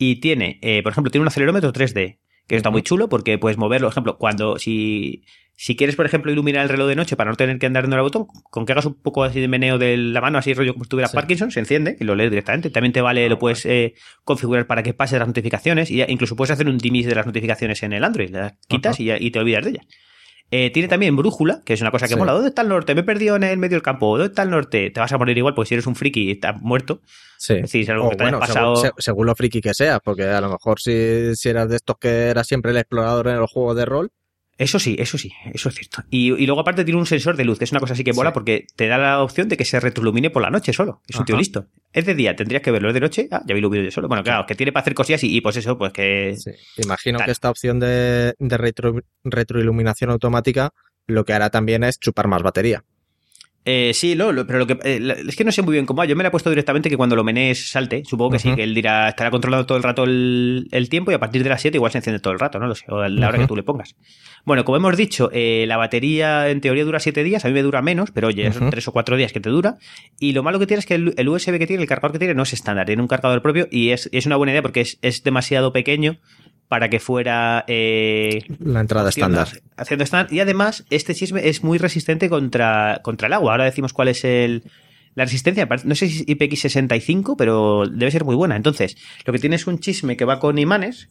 Y 0.00 0.16
tiene, 0.16 0.58
eh, 0.62 0.82
por 0.82 0.90
ejemplo, 0.90 1.12
tiene 1.12 1.22
un 1.22 1.28
acelerómetro 1.28 1.72
3D, 1.72 2.18
que 2.46 2.56
está 2.56 2.70
muy 2.70 2.82
chulo 2.82 3.08
porque 3.08 3.38
puedes 3.38 3.58
moverlo. 3.58 3.86
Por 3.88 3.92
ejemplo, 3.92 4.18
cuando, 4.18 4.58
si, 4.58 5.24
si 5.56 5.76
quieres, 5.76 5.96
por 5.96 6.04
ejemplo, 6.06 6.30
iluminar 6.32 6.62
el 6.64 6.68
reloj 6.68 6.88
de 6.88 6.96
noche 6.96 7.16
para 7.16 7.30
no 7.30 7.36
tener 7.36 7.58
que 7.58 7.66
andar 7.66 7.84
dando 7.84 7.96
el 7.96 8.02
botón, 8.02 8.26
con 8.50 8.66
que 8.66 8.72
hagas 8.72 8.86
un 8.86 8.94
poco 8.94 9.24
así 9.24 9.40
de 9.40 9.48
meneo 9.48 9.78
de 9.78 9.96
la 9.96 10.20
mano, 10.20 10.38
así 10.38 10.52
rollo 10.52 10.72
como 10.74 10.84
si 10.84 10.88
tuviera 10.90 11.08
Sí. 11.08 11.14
Parkinson, 11.16 11.50
se 11.50 11.60
enciende 11.60 11.96
y 12.00 12.04
lo 12.04 12.14
lees 12.14 12.30
directamente. 12.30 12.70
También 12.70 12.92
te 12.92 13.00
vale, 13.00 13.24
Ah, 13.26 13.28
lo 13.28 13.38
puedes 13.38 13.64
eh, 13.66 13.94
configurar 14.24 14.66
para 14.66 14.82
que 14.82 14.92
pase 14.94 15.18
las 15.18 15.26
notificaciones 15.28 15.90
y 15.90 15.96
ya- 15.98 16.06
incluso 16.08 16.36
puedes 16.36 16.50
hacer 16.50 16.68
un 16.68 16.78
dimis 16.78 17.06
de 17.06 17.14
las 17.14 17.26
notificaciones 17.26 17.82
en 17.82 17.92
el 17.92 18.04
Android. 18.04 18.30
Las 18.30 18.54
quitas 18.68 18.98
y, 19.00 19.04
ya- 19.06 19.18
y 19.20 19.30
te 19.30 19.38
olvidas 19.38 19.64
de 19.64 19.70
ellas. 19.70 19.86
Eh, 20.50 20.70
tiene 20.70 20.88
también 20.88 21.16
brújula, 21.16 21.62
que 21.64 21.72
es 21.72 21.80
una 21.80 21.90
cosa 21.90 22.06
que 22.06 22.14
Sí. 22.14 22.18
mola. 22.18 22.32
¿Dónde 22.32 22.48
está 22.50 22.62
el 22.62 22.68
norte? 22.68 22.94
Me 22.94 23.00
he 23.00 23.04
perdido 23.04 23.34
en 23.36 23.42
el 23.42 23.58
medio 23.58 23.74
del 23.76 23.82
campo. 23.82 24.16
¿Dónde 24.16 24.26
está 24.30 24.42
el 24.42 24.50
norte? 24.50 24.90
Te 24.90 25.00
vas 25.00 25.10
a 25.12 25.18
morir 25.18 25.36
igual, 25.36 25.54
porque 25.54 25.68
si 25.70 25.74
eres 25.74 25.86
un 25.86 25.96
friki 25.96 26.30
estás 26.30 26.60
muerto. 26.60 27.00
Sí. 27.38 27.54
Es 27.54 27.62
decir, 27.62 27.82
es 27.82 27.88
algo 27.90 28.06
O 28.06 28.10
que 28.10 28.16
te 28.16 28.24
bueno, 28.24 28.38
pasado. 28.38 28.76
según, 28.76 28.92
se- 28.96 29.02
según 29.02 29.26
lo 29.26 29.34
friki 29.34 29.60
que 29.60 29.74
seas, 29.74 29.98
porque 30.04 30.24
a 30.24 30.40
lo 30.40 30.50
mejor 30.50 30.78
si, 30.80 31.34
si 31.34 31.48
eras 31.48 31.68
de 31.68 31.76
estos 31.76 31.96
que 31.98 32.28
era 32.28 32.44
siempre 32.44 32.70
el 32.70 32.76
explorador 32.76 33.28
en 33.28 33.38
los 33.40 33.50
juegos 33.50 33.74
de 33.76 33.84
rol, 33.84 34.10
Eso 34.56 34.78
sí, 34.78 34.94
eso 34.98 35.18
sí, 35.18 35.32
eso 35.52 35.68
es 35.68 35.74
cierto. 35.74 36.04
Y, 36.10 36.32
y 36.32 36.46
luego 36.46 36.60
aparte 36.60 36.84
tiene 36.84 36.98
un 37.00 37.06
sensor 37.06 37.36
de 37.36 37.44
luz, 37.44 37.58
que 37.58 37.64
es 37.64 37.72
una 37.72 37.80
cosa 37.80 37.94
así 37.94 38.04
que 38.04 38.12
mola 38.12 38.30
Sí. 38.30 38.34
porque 38.34 38.66
te 38.76 38.86
da 38.86 38.98
la 38.98 39.22
opción 39.22 39.48
de 39.48 39.56
que 39.56 39.64
se 39.64 39.80
retroilumine 39.80 40.30
por 40.30 40.42
la 40.42 40.50
noche 40.50 40.72
solo. 40.72 41.00
Es 41.08 41.16
un 41.16 41.24
tío 41.24 41.36
listo. 41.36 41.66
Es 41.92 42.06
de 42.06 42.14
día, 42.14 42.36
tendrías 42.36 42.62
que 42.62 42.70
verlo. 42.70 42.88
Es 42.88 42.94
de 42.94 43.00
noche, 43.00 43.28
ah, 43.32 43.42
ya 43.46 43.54
vi 43.54 43.60
yo 43.60 43.90
solo. 43.90 44.06
Bueno, 44.06 44.22
claro, 44.22 44.46
que 44.46 44.54
tiene 44.54 44.70
para 44.70 44.82
hacer 44.82 44.94
cosillas 44.94 45.24
y, 45.24 45.36
y 45.36 45.40
pues 45.40 45.56
eso, 45.56 45.76
pues 45.76 45.92
que... 45.92 46.36
sí. 46.36 46.50
imagino 46.82 47.18
que 47.18 47.32
esta 47.32 47.50
opción 47.50 47.80
de, 47.80 48.34
de 48.38 48.58
retro- 48.58 49.02
retroiluminación 49.24 50.10
automática 50.10 50.70
lo 51.06 51.24
que 51.24 51.32
hará 51.32 51.50
también 51.50 51.82
es 51.84 51.98
chupar 51.98 52.28
más 52.28 52.42
batería. 52.42 52.84
Eh, 53.66 53.92
sí, 53.94 54.14
lo, 54.14 54.30
lo- 54.30 54.46
pero 54.46 54.58
lo 54.58 54.66
que 54.66 54.78
eh, 54.84 55.24
es 55.26 55.36
que 55.36 55.44
no 55.44 55.50
sé 55.50 55.62
muy 55.62 55.72
bien 55.72 55.86
cómo 55.86 55.98
va. 55.98 56.04
Yo 56.04 56.14
me 56.16 56.22
la 56.22 56.28
he 56.28 56.30
puesto 56.30 56.50
directamente 56.50 56.90
que 56.90 56.96
cuando 56.98 57.16
lo 57.16 57.24
menees 57.24 57.70
salte. 57.70 58.02
Supongo 58.04 58.32
que 58.32 58.38
sí, 58.38 58.54
que 58.54 58.62
él 58.62 58.74
dirá, 58.74 59.08
estará 59.08 59.30
controlando 59.30 59.64
todo 59.64 59.78
el 59.78 59.84
rato 59.84 60.04
el, 60.04 60.68
el 60.70 60.88
tiempo 60.90 61.10
y 61.10 61.14
a 61.14 61.18
partir 61.18 61.42
de 61.42 61.48
las 61.48 61.62
7 61.62 61.78
igual 61.78 61.90
se 61.90 61.98
enciende 61.98 62.20
todo 62.20 62.34
el 62.34 62.38
rato, 62.38 62.58
no 62.58 62.66
lo 62.66 62.74
sé, 62.74 62.84
o 62.88 63.06
la 63.08 63.28
hora 63.28 63.38
que 63.38 63.46
tú 63.46 63.56
le 63.56 63.62
pongas. 63.62 63.96
Bueno, 64.44 64.64
como 64.66 64.76
hemos 64.76 64.96
dicho, 64.98 65.30
eh, 65.32 65.64
la 65.66 65.78
batería 65.78 66.50
en 66.50 66.60
teoría 66.60 66.84
dura 66.84 67.00
7 67.00 67.24
días, 67.24 67.44
a 67.46 67.48
mí 67.48 67.54
me 67.54 67.62
dura 67.62 67.80
menos, 67.80 68.10
pero 68.10 68.28
oye, 68.28 68.52
son 68.52 68.64
Ujú. 68.64 68.70
3 68.72 68.88
o 68.88 68.92
4 68.92 69.16
días 69.16 69.32
que 69.32 69.40
te 69.40 69.48
dura. 69.48 69.78
Y 70.20 70.32
lo 70.34 70.42
malo 70.42 70.58
que 70.58 70.66
tiene 70.66 70.80
es 70.80 70.86
que 70.86 70.96
el, 70.96 71.14
el 71.16 71.28
USB 71.30 71.58
que 71.58 71.66
tiene, 71.66 71.82
el 71.82 71.88
cargador 71.88 72.12
que 72.12 72.18
tiene, 72.18 72.34
no 72.34 72.42
es 72.42 72.52
estándar, 72.52 72.84
tiene 72.84 73.00
un 73.00 73.08
cargador 73.08 73.40
propio 73.40 73.66
y 73.70 73.90
es, 73.90 74.10
es 74.12 74.26
una 74.26 74.36
buena 74.36 74.52
idea 74.52 74.60
porque 74.60 74.82
es, 74.82 74.98
es 75.00 75.22
demasiado 75.22 75.72
pequeño 75.72 76.18
para 76.68 76.88
que 76.88 77.00
fuera 77.00 77.64
eh, 77.68 78.42
La 78.58 78.80
entrada 78.80 79.10
estándar. 79.10 79.48
Haciendo 79.76 80.04
estándar. 80.04 80.32
Y 80.32 80.40
además, 80.40 80.84
este 80.90 81.14
chisme 81.14 81.48
es 81.48 81.62
muy 81.62 81.78
resistente 81.78 82.28
contra, 82.28 83.00
contra 83.02 83.26
el 83.26 83.32
agua. 83.32 83.52
Ahora 83.52 83.64
decimos 83.64 83.92
cuál 83.92 84.08
es 84.08 84.24
el, 84.24 84.64
la 85.14 85.24
resistencia. 85.24 85.68
No 85.84 85.94
sé 85.94 86.08
si 86.08 86.22
es 86.22 86.26
IPX65, 86.26 87.34
pero 87.36 87.86
debe 87.86 88.10
ser 88.10 88.24
muy 88.24 88.34
buena. 88.34 88.56
Entonces, 88.56 88.96
lo 89.24 89.32
que 89.32 89.38
tiene 89.38 89.56
es 89.56 89.66
un 89.66 89.78
chisme 89.78 90.16
que 90.16 90.24
va 90.24 90.40
con 90.40 90.58
imanes 90.58 91.08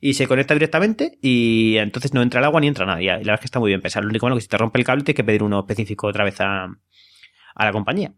y 0.00 0.14
se 0.14 0.26
conecta 0.26 0.54
directamente 0.54 1.18
y 1.20 1.76
entonces 1.76 2.14
no 2.14 2.22
entra 2.22 2.40
el 2.40 2.46
agua 2.46 2.60
ni 2.60 2.68
entra 2.68 2.86
nada. 2.86 3.02
Y 3.02 3.06
la 3.06 3.18
verdad 3.18 3.34
es 3.34 3.40
que 3.40 3.46
está 3.46 3.58
muy 3.58 3.68
bien 3.68 3.82
pensado. 3.82 4.04
Lo 4.04 4.10
único 4.10 4.24
malo 4.24 4.36
que 4.36 4.42
si 4.42 4.48
te 4.48 4.56
rompe 4.56 4.78
el 4.78 4.84
cable 4.84 5.04
tienes 5.04 5.16
que 5.16 5.24
pedir 5.24 5.42
uno 5.42 5.60
específico 5.60 6.06
otra 6.06 6.24
vez 6.24 6.40
a, 6.40 6.64
a 6.64 7.64
la 7.64 7.72
compañía. 7.72 8.14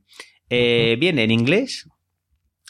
Eh, 0.49 0.97
Viene 1.01 1.25
en 1.25 1.31
inglés. 1.31 1.89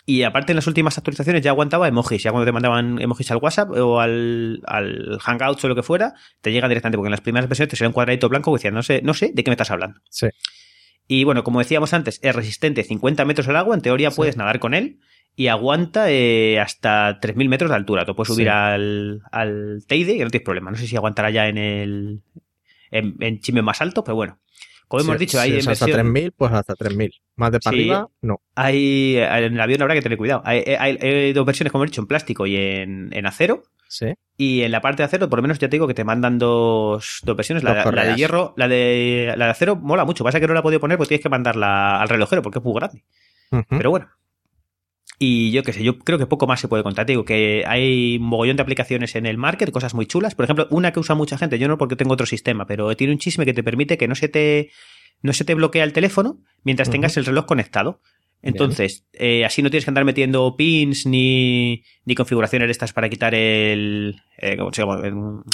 Y 0.07 0.23
aparte 0.23 0.53
en 0.53 0.57
las 0.57 0.67
últimas 0.67 0.97
actualizaciones 0.99 1.43
ya 1.43 1.51
aguantaba 1.51 1.87
emojis, 1.87 2.23
ya 2.23 2.31
cuando 2.33 2.47
te 2.47 2.53
mandaban 2.53 3.01
emojis 3.01 3.31
al 3.31 3.37
WhatsApp 3.37 3.71
o 3.71 4.01
al, 4.01 4.61
al 4.67 5.19
Hangouts 5.21 5.65
o 5.65 5.69
lo 5.69 5.75
que 5.75 5.83
fuera, 5.83 6.15
te 6.41 6.51
llegan 6.53 6.69
directamente, 6.71 6.97
porque 6.97 7.09
en 7.09 7.13
las 7.13 7.21
primeras 7.21 7.49
versiones 7.49 7.71
te 7.71 7.77
sale 7.77 7.89
un 7.89 7.93
cuadradito 7.93 8.29
blanco 8.29 8.51
que 8.53 8.59
decía, 8.59 8.71
no 8.71 8.83
sé, 8.83 9.03
no 9.03 9.15
sé 9.15 9.31
de 9.35 9.45
qué 9.45 9.51
me 9.51 9.55
estás 9.55 9.71
hablando. 9.71 10.01
Sí. 10.09 10.29
Y 11.07 11.25
bueno, 11.25 11.45
como 11.45 11.59
decíamos 11.59 11.93
antes, 11.93 12.19
es 12.23 12.35
resistente 12.35 12.83
50 12.83 13.25
metros 13.25 13.47
al 13.49 13.57
agua, 13.57 13.75
en 13.75 13.83
teoría 13.83 14.11
Sí. 14.11 14.17
puedes 14.17 14.37
nadar 14.37 14.59
con 14.59 14.75
él 14.75 15.01
y 15.37 15.49
aguanta 15.49 16.11
eh, 16.11 16.59
hasta 16.61 17.21
3.000 17.21 17.49
metros 17.49 17.71
de 17.71 17.77
altura. 17.77 18.05
Te 18.05 18.15
puedes 18.15 18.33
subir 18.33 18.47
Sí. 18.47 18.51
al, 18.53 19.23
al 19.31 19.85
Teide 19.87 20.15
y 20.15 20.19
no 20.21 20.31
tienes 20.31 20.45
problema. 20.45 20.71
No 20.71 20.77
sé 20.77 20.87
si 20.87 20.97
aguantará 20.97 21.31
ya 21.31 21.47
en 21.49 21.59
el 21.59 22.23
en, 22.91 23.17
en 23.21 23.65
más 23.65 23.81
alto, 23.81 24.03
pero 24.03 24.17
bueno. 24.17 24.39
Como 24.91 25.03
hemos 25.05 25.15
Si- 25.15 25.21
dicho, 25.21 25.39
si 25.39 25.45
hay 25.45 25.53
en 25.53 25.59
es 25.59 25.69
hasta 25.69 25.87
versión- 25.87 26.03
3000, 26.03 26.33
pues 26.33 26.53
hasta 26.53 26.75
3000. 26.75 27.13
Más 27.37 27.53
de 27.53 27.61
para 27.61 27.75
Sí. 27.77 27.81
arriba, 27.83 28.09
no. 28.23 28.41
hay 28.57 29.17
en 29.19 29.55
el 29.55 29.61
avión 29.61 29.81
habrá 29.83 29.95
que 29.95 30.03
tener 30.03 30.19
cuidado. 30.19 30.43
Hay, 30.45 30.65
hay- 30.79 30.99
hay 31.01 31.33
dos 31.33 31.47
versiones, 31.47 31.71
como 31.73 31.85
he 31.85 31.87
dicho, 31.87 32.01
en 32.01 32.07
plástico 32.09 32.45
y 32.47 32.57
en, 32.57 33.09
en 33.13 33.25
acero. 33.27 33.63
Sí. 33.89 34.07
Y 34.37 34.63
en 34.63 34.73
la 34.73 34.81
parte 34.81 35.03
de 35.03 35.07
acero, 35.07 35.29
por 35.29 35.39
lo 35.39 35.43
menos 35.43 35.59
ya 35.59 35.69
te 35.69 35.77
digo 35.77 35.87
que 35.87 35.95
te 35.95 36.05
mandan 36.05 36.39
dos, 36.39 37.21
dos 37.25 37.37
versiones. 37.37 37.63
La, 37.65 37.85
de 37.85 38.15
hierro, 38.17 38.53
la 38.57 38.69
de, 38.69 39.33
la 39.37 39.45
de 39.47 39.51
acero 39.53 39.77
mola 39.77 40.05
mucho. 40.05 40.23
Pasa 40.25 40.39
que 40.41 40.47
no 40.47 40.55
la 40.55 40.61
he 40.61 40.63
podido 40.63 40.81
poner 40.81 40.97
porque 40.99 41.09
tienes 41.09 41.23
que 41.23 41.29
mandarla 41.29 42.01
al 42.01 42.09
relojero 42.09 42.43
porque 42.43 42.59
es 42.59 42.65
muy 42.65 42.75
grande. 42.75 43.05
Pero 43.69 43.91
bueno. 43.91 44.09
Y 45.19 45.51
yo 45.51 45.63
qué 45.63 45.73
sé, 45.73 45.83
yo 45.83 45.99
creo 45.99 46.19
que 46.19 46.27
poco 46.27 46.47
más 46.47 46.61
se 46.61 46.69
puede 46.69 46.83
contar. 46.83 47.05
Te 47.05 47.13
digo 47.13 47.25
que 47.25 47.65
hay 47.67 48.17
un 48.17 48.27
mogollón 48.27 48.57
de 48.57 48.63
aplicaciones 48.63 49.15
en 49.17 49.27
el 49.27 49.37
market, 49.37 49.71
cosas 49.71 49.93
muy 49.93 50.07
chulas. 50.07 50.35
Por 50.35 50.45
ejemplo, 50.45 50.67
una 50.71 50.93
que 50.93 51.01
usa 51.01 51.15
mucha 51.15 51.37
gente, 51.37 51.59
yo 51.59 51.69
no 51.69 51.77
porque 51.77 51.97
tengo 51.97 52.15
otro 52.15 52.27
sistema, 52.27 52.67
pero 52.67 52.95
tiene 52.97 53.13
un 53.13 53.19
chisme 53.19 53.45
que 53.45 53.53
te 53.53 53.63
permite 53.63 53.99
que 53.99 54.09
no 54.09 54.15
se 54.15 54.29
te, 54.29 54.71
no 55.21 55.33
se 55.35 55.45
te 55.45 55.55
bloquea 55.55 55.85
el 55.85 55.93
teléfono 55.93 56.39
mientras 56.65 56.89
tengas 56.91 57.17
el 57.17 57.27
reloj 57.27 57.45
conectado. 57.45 58.01
Entonces, 58.43 59.07
eh, 59.13 59.45
así 59.45 59.63
no 59.63 59.69
tienes 59.69 59.85
que 59.85 59.91
andar 59.91 60.07
metiendo 60.07 60.57
pins 60.57 61.05
ni, 61.05 61.83
ni 62.07 62.15
configuraciones 62.15 62.69
de 62.69 62.73
estas 62.73 62.95
para 62.95 63.11
quitar 63.11 63.35
el. 63.35 64.17
eh, 64.39 64.57
¿Cómo 64.57 64.73
se 64.73 64.83
llama? 64.83 65.45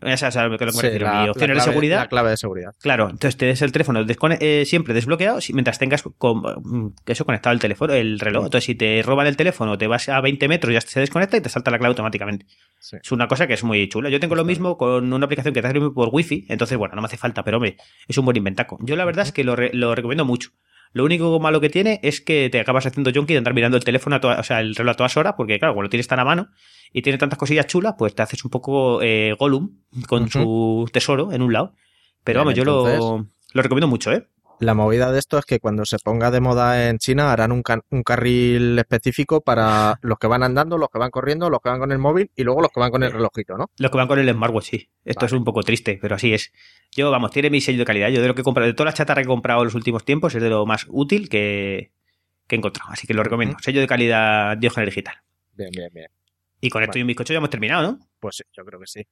El- 0.00 0.12
Esa 0.12 0.28
es 0.28 0.36
a 0.36 0.46
lo 0.48 0.58
que 0.58 0.66
me 0.66 0.72
Sí, 0.72 0.80
refiero. 0.82 1.06
la- 1.06 1.22
Mi 1.22 1.28
opción 1.30 1.48
la 1.48 1.54
de 1.54 1.60
clave- 1.60 1.64
seguridad. 1.70 1.98
La 1.98 2.06
clave 2.08 2.30
de 2.30 2.36
seguridad. 2.36 2.74
Claro, 2.80 3.04
entonces 3.04 3.36
te 3.36 3.46
des 3.46 3.62
el 3.62 3.72
teléfono 3.72 4.04
eh, 4.40 4.64
siempre 4.66 4.94
desbloqueado 4.94 5.38
mientras 5.52 5.78
tengas 5.78 6.02
con, 6.18 6.38
mm, 6.40 6.94
eso 7.06 7.24
conectado 7.24 7.54
el 7.54 7.60
teléfono, 7.60 7.92
el 7.94 8.18
reloj. 8.20 8.44
Entonces, 8.44 8.64
si 8.64 8.74
te 8.74 9.02
roban 9.02 9.26
el 9.26 9.36
teléfono, 9.36 9.78
te 9.78 9.86
vas 9.86 10.08
a 10.08 10.20
20 10.20 10.48
metros, 10.48 10.72
ya 10.74 10.80
se 10.80 11.00
desconecta 11.00 11.36
y 11.36 11.40
te 11.40 11.48
salta 11.48 11.70
la 11.70 11.78
clave 11.78 11.90
automáticamente. 11.92 12.46
Sí. 12.78 12.96
Es 13.02 13.10
una 13.12 13.26
cosa 13.28 13.46
que 13.46 13.54
es 13.54 13.64
muy 13.64 13.88
chula. 13.88 14.10
Yo 14.10 14.20
tengo 14.20 14.34
lo 14.34 14.44
mismo 14.44 14.76
con 14.76 15.12
una 15.12 15.24
aplicación 15.26 15.54
que 15.54 15.62
te 15.62 15.68
hace 15.68 15.80
por 15.80 16.10
wifi, 16.12 16.44
entonces, 16.48 16.76
bueno, 16.76 16.94
no 16.94 17.00
me 17.02 17.06
hace 17.06 17.16
falta, 17.16 17.42
pero 17.42 17.56
hombre, 17.56 17.76
es 18.06 18.18
un 18.18 18.24
buen 18.24 18.36
inventaco. 18.36 18.78
Yo 18.82 18.96
la 18.96 19.04
verdad 19.04 19.24
es 19.26 19.32
que 19.32 19.44
lo, 19.44 19.56
re- 19.56 19.70
lo 19.72 19.94
recomiendo 19.94 20.24
mucho. 20.24 20.50
Lo 20.92 21.04
único 21.04 21.38
malo 21.40 21.60
que 21.60 21.68
tiene 21.70 22.00
es 22.02 22.20
que 22.20 22.48
te 22.50 22.60
acabas 22.60 22.86
haciendo 22.86 23.10
junkie 23.14 23.34
de 23.34 23.38
andar 23.38 23.54
mirando 23.54 23.76
el 23.76 23.84
teléfono, 23.84 24.16
a 24.16 24.20
toda- 24.20 24.40
o 24.40 24.42
sea, 24.42 24.60
el 24.60 24.74
reloj 24.74 24.92
a 24.92 24.96
todas 24.96 25.16
horas, 25.16 25.34
porque 25.36 25.58
claro, 25.58 25.74
cuando 25.74 25.84
lo 25.86 25.90
tienes 25.90 26.08
tan 26.08 26.18
a 26.20 26.24
mano 26.24 26.48
y 26.92 27.02
tiene 27.02 27.18
tantas 27.18 27.38
cosillas 27.38 27.66
chulas, 27.66 27.94
pues 27.98 28.14
te 28.14 28.22
haces 28.22 28.44
un 28.44 28.50
poco 28.50 29.02
eh, 29.02 29.34
Gollum 29.38 29.80
con 30.06 30.22
su 30.30 30.88
tesoro 30.92 31.32
en 31.32 31.42
un 31.42 31.52
lado. 31.52 31.74
Pero 32.24 32.40
Bien, 32.40 32.46
vamos, 32.46 32.54
yo 32.56 32.64
lo, 32.64 32.82
lo 33.52 33.62
recomiendo 33.62 33.88
mucho, 33.88 34.12
¿eh? 34.12 34.26
La 34.58 34.72
movida 34.72 35.12
de 35.12 35.18
esto 35.18 35.38
es 35.38 35.44
que 35.44 35.60
cuando 35.60 35.84
se 35.84 35.98
ponga 35.98 36.30
de 36.30 36.40
moda 36.40 36.88
en 36.88 36.98
China 36.98 37.30
harán 37.30 37.52
un, 37.52 37.62
un 37.90 38.02
carril 38.02 38.78
específico 38.78 39.42
para 39.42 39.98
los 40.00 40.18
que 40.18 40.26
van 40.26 40.42
andando, 40.42 40.78
los 40.78 40.88
que 40.88 40.98
van 40.98 41.10
corriendo, 41.10 41.50
los 41.50 41.60
que 41.60 41.68
van 41.68 41.78
con 41.78 41.92
el 41.92 41.98
móvil 41.98 42.30
y 42.34 42.42
luego 42.42 42.62
los 42.62 42.70
que 42.70 42.80
van 42.80 42.90
con 42.90 43.02
el 43.02 43.12
relojito, 43.12 43.58
¿no? 43.58 43.70
Los 43.78 43.90
que 43.90 43.96
van 43.98 44.08
con 44.08 44.18
el 44.18 44.30
smartwatch, 44.30 44.64
sí. 44.64 44.88
Esto 45.04 45.26
es 45.26 45.32
un 45.32 45.44
poco 45.44 45.62
triste, 45.62 45.98
pero 46.00 46.14
así 46.14 46.32
es. 46.32 46.52
Yo, 46.92 47.10
vamos, 47.10 47.32
tiene 47.32 47.50
mi 47.50 47.60
sello 47.60 47.80
de 47.80 47.84
calidad. 47.84 48.08
Yo 48.08 48.22
de 48.22 48.28
lo 48.28 48.34
que 48.34 48.40
he 48.40 48.44
comprado, 48.44 48.66
de 48.66 48.72
toda 48.72 48.86
la 48.86 48.94
chatarra 48.94 49.20
que 49.20 49.26
he 49.26 49.28
comprado 49.28 49.60
en 49.60 49.66
los 49.66 49.74
últimos 49.74 50.04
tiempos, 50.04 50.34
es 50.34 50.42
de 50.42 50.48
lo 50.48 50.64
más 50.64 50.86
útil 50.88 51.28
que, 51.28 51.92
que 52.46 52.56
he 52.56 52.58
encontrado. 52.58 52.90
Así 52.90 53.06
que 53.06 53.12
lo 53.12 53.22
recomiendo. 53.22 53.56
Sello 53.60 53.80
de 53.80 53.86
calidad 53.86 54.56
Diógenes 54.56 54.88
Digital. 54.88 55.16
Bien, 55.52 55.70
bien, 55.70 55.90
bien. 55.92 56.08
Y 56.60 56.70
con 56.70 56.82
esto 56.82 56.98
y 56.98 57.02
un 57.02 57.08
bizcocho 57.08 57.34
ya 57.34 57.38
hemos 57.38 57.50
terminado, 57.50 57.82
¿no? 57.82 57.98
Pues 58.18 58.36
sí, 58.36 58.44
yo 58.56 58.64
creo 58.64 58.80
que 58.80 58.86
sí. 58.86 59.06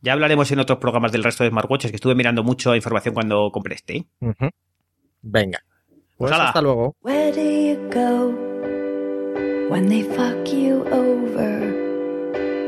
Ya 0.00 0.14
hablaremos 0.14 0.50
en 0.50 0.58
otros 0.58 0.78
programas 0.78 1.12
del 1.12 1.22
resto 1.22 1.44
de 1.44 1.50
smartwatches, 1.50 1.92
que 1.92 1.96
estuve 1.96 2.14
mirando 2.14 2.42
mucho 2.42 2.74
información 2.74 3.14
cuando 3.14 3.50
compré 3.52 3.74
este. 3.76 3.96
¿eh? 3.96 4.50
Venga. 5.22 5.58
Pues 6.16 6.30
Pues 6.30 6.40
hasta 6.40 6.60
luego. 6.60 6.96
Where 7.02 7.32
do 7.32 7.40
you 7.40 7.76
go 7.90 8.32
when 9.70 9.88
they 9.88 10.02
fuck 10.02 10.52
you 10.52 10.84
over 10.90 11.62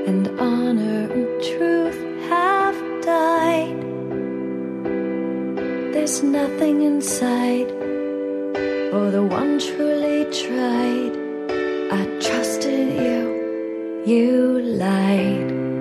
and 0.06 0.28
honor 0.40 1.10
and 1.12 1.42
truth 1.42 1.98
have 2.28 2.76
died? 3.02 3.76
There's 5.92 6.22
nothing 6.22 6.82
inside 6.82 7.68
for 8.90 9.10
the 9.10 9.22
one 9.22 9.58
truly 9.58 10.24
tried. 10.30 11.12
I 11.92 12.06
trusted 12.20 12.96
you, 13.00 14.02
you 14.06 14.60
lied. 14.62 15.71